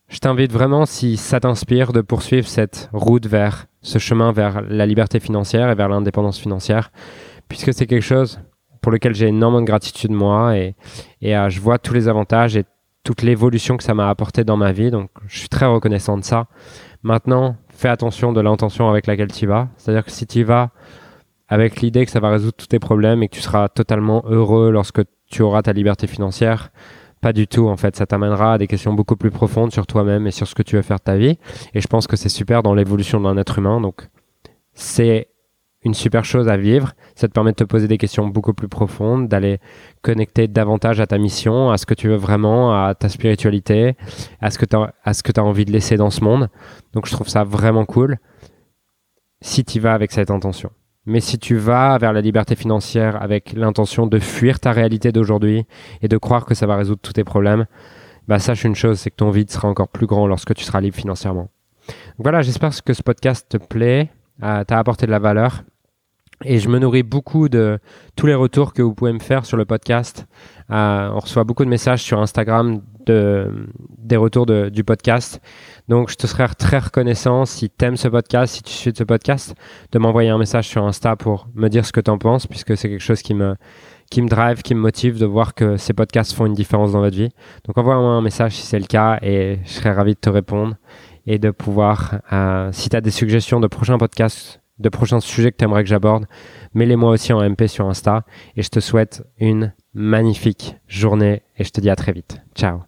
je 0.08 0.18
t'invite 0.20 0.52
vraiment, 0.52 0.86
si 0.86 1.16
ça 1.16 1.40
t'inspire, 1.40 1.92
de 1.92 2.02
poursuivre 2.02 2.46
cette 2.46 2.88
route 2.92 3.26
vers 3.26 3.66
ce 3.82 3.98
chemin 3.98 4.30
vers 4.30 4.62
la 4.62 4.86
liberté 4.86 5.18
financière 5.18 5.70
et 5.70 5.74
vers 5.74 5.88
l'indépendance 5.88 6.38
financière 6.38 6.92
puisque 7.48 7.72
c'est 7.72 7.86
quelque 7.86 8.02
chose 8.02 8.40
pour 8.80 8.92
lequel 8.92 9.14
j'ai 9.14 9.26
énormément 9.26 9.60
de 9.60 9.66
gratitude 9.66 10.12
moi 10.12 10.56
et, 10.56 10.74
euh, 11.24 11.48
je 11.48 11.60
vois 11.60 11.78
tous 11.78 11.94
les 11.94 12.08
avantages 12.08 12.56
et 12.56 12.64
toute 13.02 13.22
l'évolution 13.22 13.76
que 13.76 13.84
ça 13.84 13.94
m'a 13.94 14.08
apporté 14.08 14.44
dans 14.44 14.56
ma 14.56 14.72
vie. 14.72 14.90
Donc, 14.90 15.10
je 15.26 15.38
suis 15.38 15.48
très 15.48 15.66
reconnaissant 15.66 16.16
de 16.18 16.24
ça. 16.24 16.46
Maintenant, 17.02 17.56
fais 17.68 17.88
attention 17.88 18.32
de 18.32 18.40
l'intention 18.40 18.88
avec 18.88 19.06
laquelle 19.06 19.32
tu 19.32 19.46
vas. 19.46 19.68
C'est-à-dire 19.76 20.04
que 20.04 20.10
si 20.10 20.26
tu 20.26 20.42
vas 20.42 20.70
avec 21.48 21.80
l'idée 21.80 22.04
que 22.04 22.10
ça 22.10 22.20
va 22.20 22.30
résoudre 22.30 22.56
tous 22.56 22.66
tes 22.66 22.80
problèmes 22.80 23.22
et 23.22 23.28
que 23.28 23.34
tu 23.34 23.40
seras 23.40 23.68
totalement 23.68 24.24
heureux 24.26 24.70
lorsque 24.70 25.02
tu 25.30 25.42
auras 25.42 25.62
ta 25.62 25.72
liberté 25.72 26.06
financière, 26.06 26.70
pas 27.20 27.32
du 27.32 27.46
tout. 27.46 27.68
En 27.68 27.76
fait, 27.76 27.96
ça 27.96 28.06
t'amènera 28.06 28.54
à 28.54 28.58
des 28.58 28.66
questions 28.66 28.92
beaucoup 28.92 29.16
plus 29.16 29.30
profondes 29.30 29.72
sur 29.72 29.86
toi-même 29.86 30.26
et 30.26 30.30
sur 30.30 30.46
ce 30.46 30.54
que 30.54 30.62
tu 30.62 30.76
veux 30.76 30.82
faire 30.82 30.98
de 30.98 31.04
ta 31.04 31.16
vie. 31.16 31.38
Et 31.74 31.80
je 31.80 31.86
pense 31.86 32.06
que 32.06 32.16
c'est 32.16 32.28
super 32.28 32.62
dans 32.62 32.74
l'évolution 32.74 33.20
d'un 33.20 33.36
être 33.36 33.58
humain. 33.58 33.80
Donc, 33.80 34.08
c'est 34.74 35.28
une 35.86 35.94
super 35.94 36.24
chose 36.24 36.48
à 36.48 36.56
vivre. 36.56 36.92
Ça 37.14 37.28
te 37.28 37.32
permet 37.32 37.52
de 37.52 37.56
te 37.56 37.64
poser 37.64 37.86
des 37.86 37.96
questions 37.96 38.26
beaucoup 38.26 38.52
plus 38.52 38.66
profondes, 38.66 39.28
d'aller 39.28 39.60
connecter 40.02 40.48
davantage 40.48 41.00
à 41.00 41.06
ta 41.06 41.16
mission, 41.16 41.70
à 41.70 41.78
ce 41.78 41.86
que 41.86 41.94
tu 41.94 42.08
veux 42.08 42.16
vraiment, 42.16 42.84
à 42.84 42.94
ta 42.94 43.08
spiritualité, 43.08 43.96
à 44.40 44.50
ce 44.50 44.58
que 44.58 44.64
tu 44.66 44.76
as, 44.76 45.44
envie 45.44 45.64
de 45.64 45.70
laisser 45.70 45.96
dans 45.96 46.10
ce 46.10 46.24
monde. 46.24 46.48
Donc 46.92 47.06
je 47.06 47.12
trouve 47.12 47.28
ça 47.28 47.44
vraiment 47.44 47.84
cool 47.84 48.18
si 49.40 49.64
tu 49.64 49.78
vas 49.78 49.94
avec 49.94 50.10
cette 50.10 50.32
intention. 50.32 50.70
Mais 51.06 51.20
si 51.20 51.38
tu 51.38 51.56
vas 51.56 51.96
vers 51.98 52.12
la 52.12 52.20
liberté 52.20 52.56
financière 52.56 53.22
avec 53.22 53.52
l'intention 53.52 54.08
de 54.08 54.18
fuir 54.18 54.58
ta 54.58 54.72
réalité 54.72 55.12
d'aujourd'hui 55.12 55.66
et 56.02 56.08
de 56.08 56.16
croire 56.16 56.46
que 56.46 56.54
ça 56.54 56.66
va 56.66 56.74
résoudre 56.74 57.00
tous 57.00 57.12
tes 57.12 57.22
problèmes, 57.22 57.66
bah 58.26 58.40
sache 58.40 58.64
une 58.64 58.74
chose, 58.74 58.98
c'est 58.98 59.10
que 59.10 59.16
ton 59.16 59.30
vide 59.30 59.52
sera 59.52 59.68
encore 59.68 59.86
plus 59.86 60.08
grand 60.08 60.26
lorsque 60.26 60.52
tu 60.54 60.64
seras 60.64 60.80
libre 60.80 60.96
financièrement. 60.96 61.48
voilà, 62.18 62.42
j'espère 62.42 62.72
que 62.82 62.92
ce 62.92 63.04
podcast 63.04 63.46
te 63.48 63.56
plaît, 63.56 64.10
euh, 64.42 64.64
t'a 64.64 64.80
apporté 64.80 65.06
de 65.06 65.12
la 65.12 65.20
valeur. 65.20 65.62
Et 66.44 66.58
je 66.58 66.68
me 66.68 66.78
nourris 66.78 67.02
beaucoup 67.02 67.48
de 67.48 67.78
tous 68.14 68.26
les 68.26 68.34
retours 68.34 68.74
que 68.74 68.82
vous 68.82 68.94
pouvez 68.94 69.12
me 69.12 69.18
faire 69.20 69.46
sur 69.46 69.56
le 69.56 69.64
podcast. 69.64 70.26
Euh, 70.70 71.08
on 71.10 71.18
reçoit 71.18 71.44
beaucoup 71.44 71.64
de 71.64 71.70
messages 71.70 72.02
sur 72.02 72.20
Instagram 72.20 72.82
de, 73.06 73.68
des 73.98 74.16
retours 74.16 74.44
du 74.46 74.84
podcast. 74.84 75.40
Donc, 75.88 76.10
je 76.10 76.16
te 76.16 76.26
serais 76.26 76.46
très 76.48 76.78
reconnaissant 76.78 77.46
si 77.46 77.70
tu 77.70 77.84
aimes 77.84 77.96
ce 77.96 78.08
podcast, 78.08 78.54
si 78.54 78.62
tu 78.62 78.72
suis 78.72 78.92
ce 78.94 79.04
podcast, 79.04 79.54
de 79.92 79.98
m'envoyer 79.98 80.28
un 80.28 80.38
message 80.38 80.68
sur 80.68 80.84
Insta 80.84 81.16
pour 81.16 81.48
me 81.54 81.68
dire 81.68 81.86
ce 81.86 81.92
que 81.92 82.00
tu 82.00 82.10
en 82.10 82.18
penses, 82.18 82.46
puisque 82.46 82.76
c'est 82.76 82.90
quelque 82.90 83.00
chose 83.00 83.22
qui 83.22 83.32
me, 83.32 83.56
qui 84.10 84.20
me 84.20 84.28
drive, 84.28 84.60
qui 84.62 84.74
me 84.74 84.80
motive 84.80 85.18
de 85.18 85.26
voir 85.26 85.54
que 85.54 85.78
ces 85.78 85.94
podcasts 85.94 86.34
font 86.34 86.44
une 86.44 86.54
différence 86.54 86.92
dans 86.92 87.00
votre 87.00 87.16
vie. 87.16 87.30
Donc, 87.64 87.78
envoie-moi 87.78 88.10
un 88.10 88.22
message 88.22 88.56
si 88.56 88.66
c'est 88.66 88.78
le 88.78 88.86
cas 88.86 89.18
et 89.22 89.60
je 89.64 89.70
serais 89.70 89.92
ravi 89.92 90.12
de 90.14 90.20
te 90.20 90.28
répondre 90.28 90.74
et 91.26 91.38
de 91.38 91.50
pouvoir, 91.50 92.20
euh, 92.32 92.70
si 92.72 92.90
tu 92.90 92.96
as 92.96 93.00
des 93.00 93.10
suggestions 93.10 93.58
de 93.58 93.68
prochains 93.68 93.98
podcasts 93.98 94.60
de 94.78 94.88
prochains 94.88 95.20
sujets 95.20 95.52
que 95.52 95.56
tu 95.56 95.64
aimerais 95.64 95.82
que 95.82 95.88
j'aborde, 95.88 96.26
mets-les-moi 96.74 97.10
aussi 97.10 97.32
en 97.32 97.42
MP 97.42 97.66
sur 97.66 97.86
Insta 97.86 98.24
et 98.56 98.62
je 98.62 98.68
te 98.68 98.80
souhaite 98.80 99.22
une 99.38 99.72
magnifique 99.94 100.76
journée 100.86 101.42
et 101.56 101.64
je 101.64 101.70
te 101.70 101.80
dis 101.80 101.90
à 101.90 101.96
très 101.96 102.12
vite. 102.12 102.40
Ciao 102.54 102.82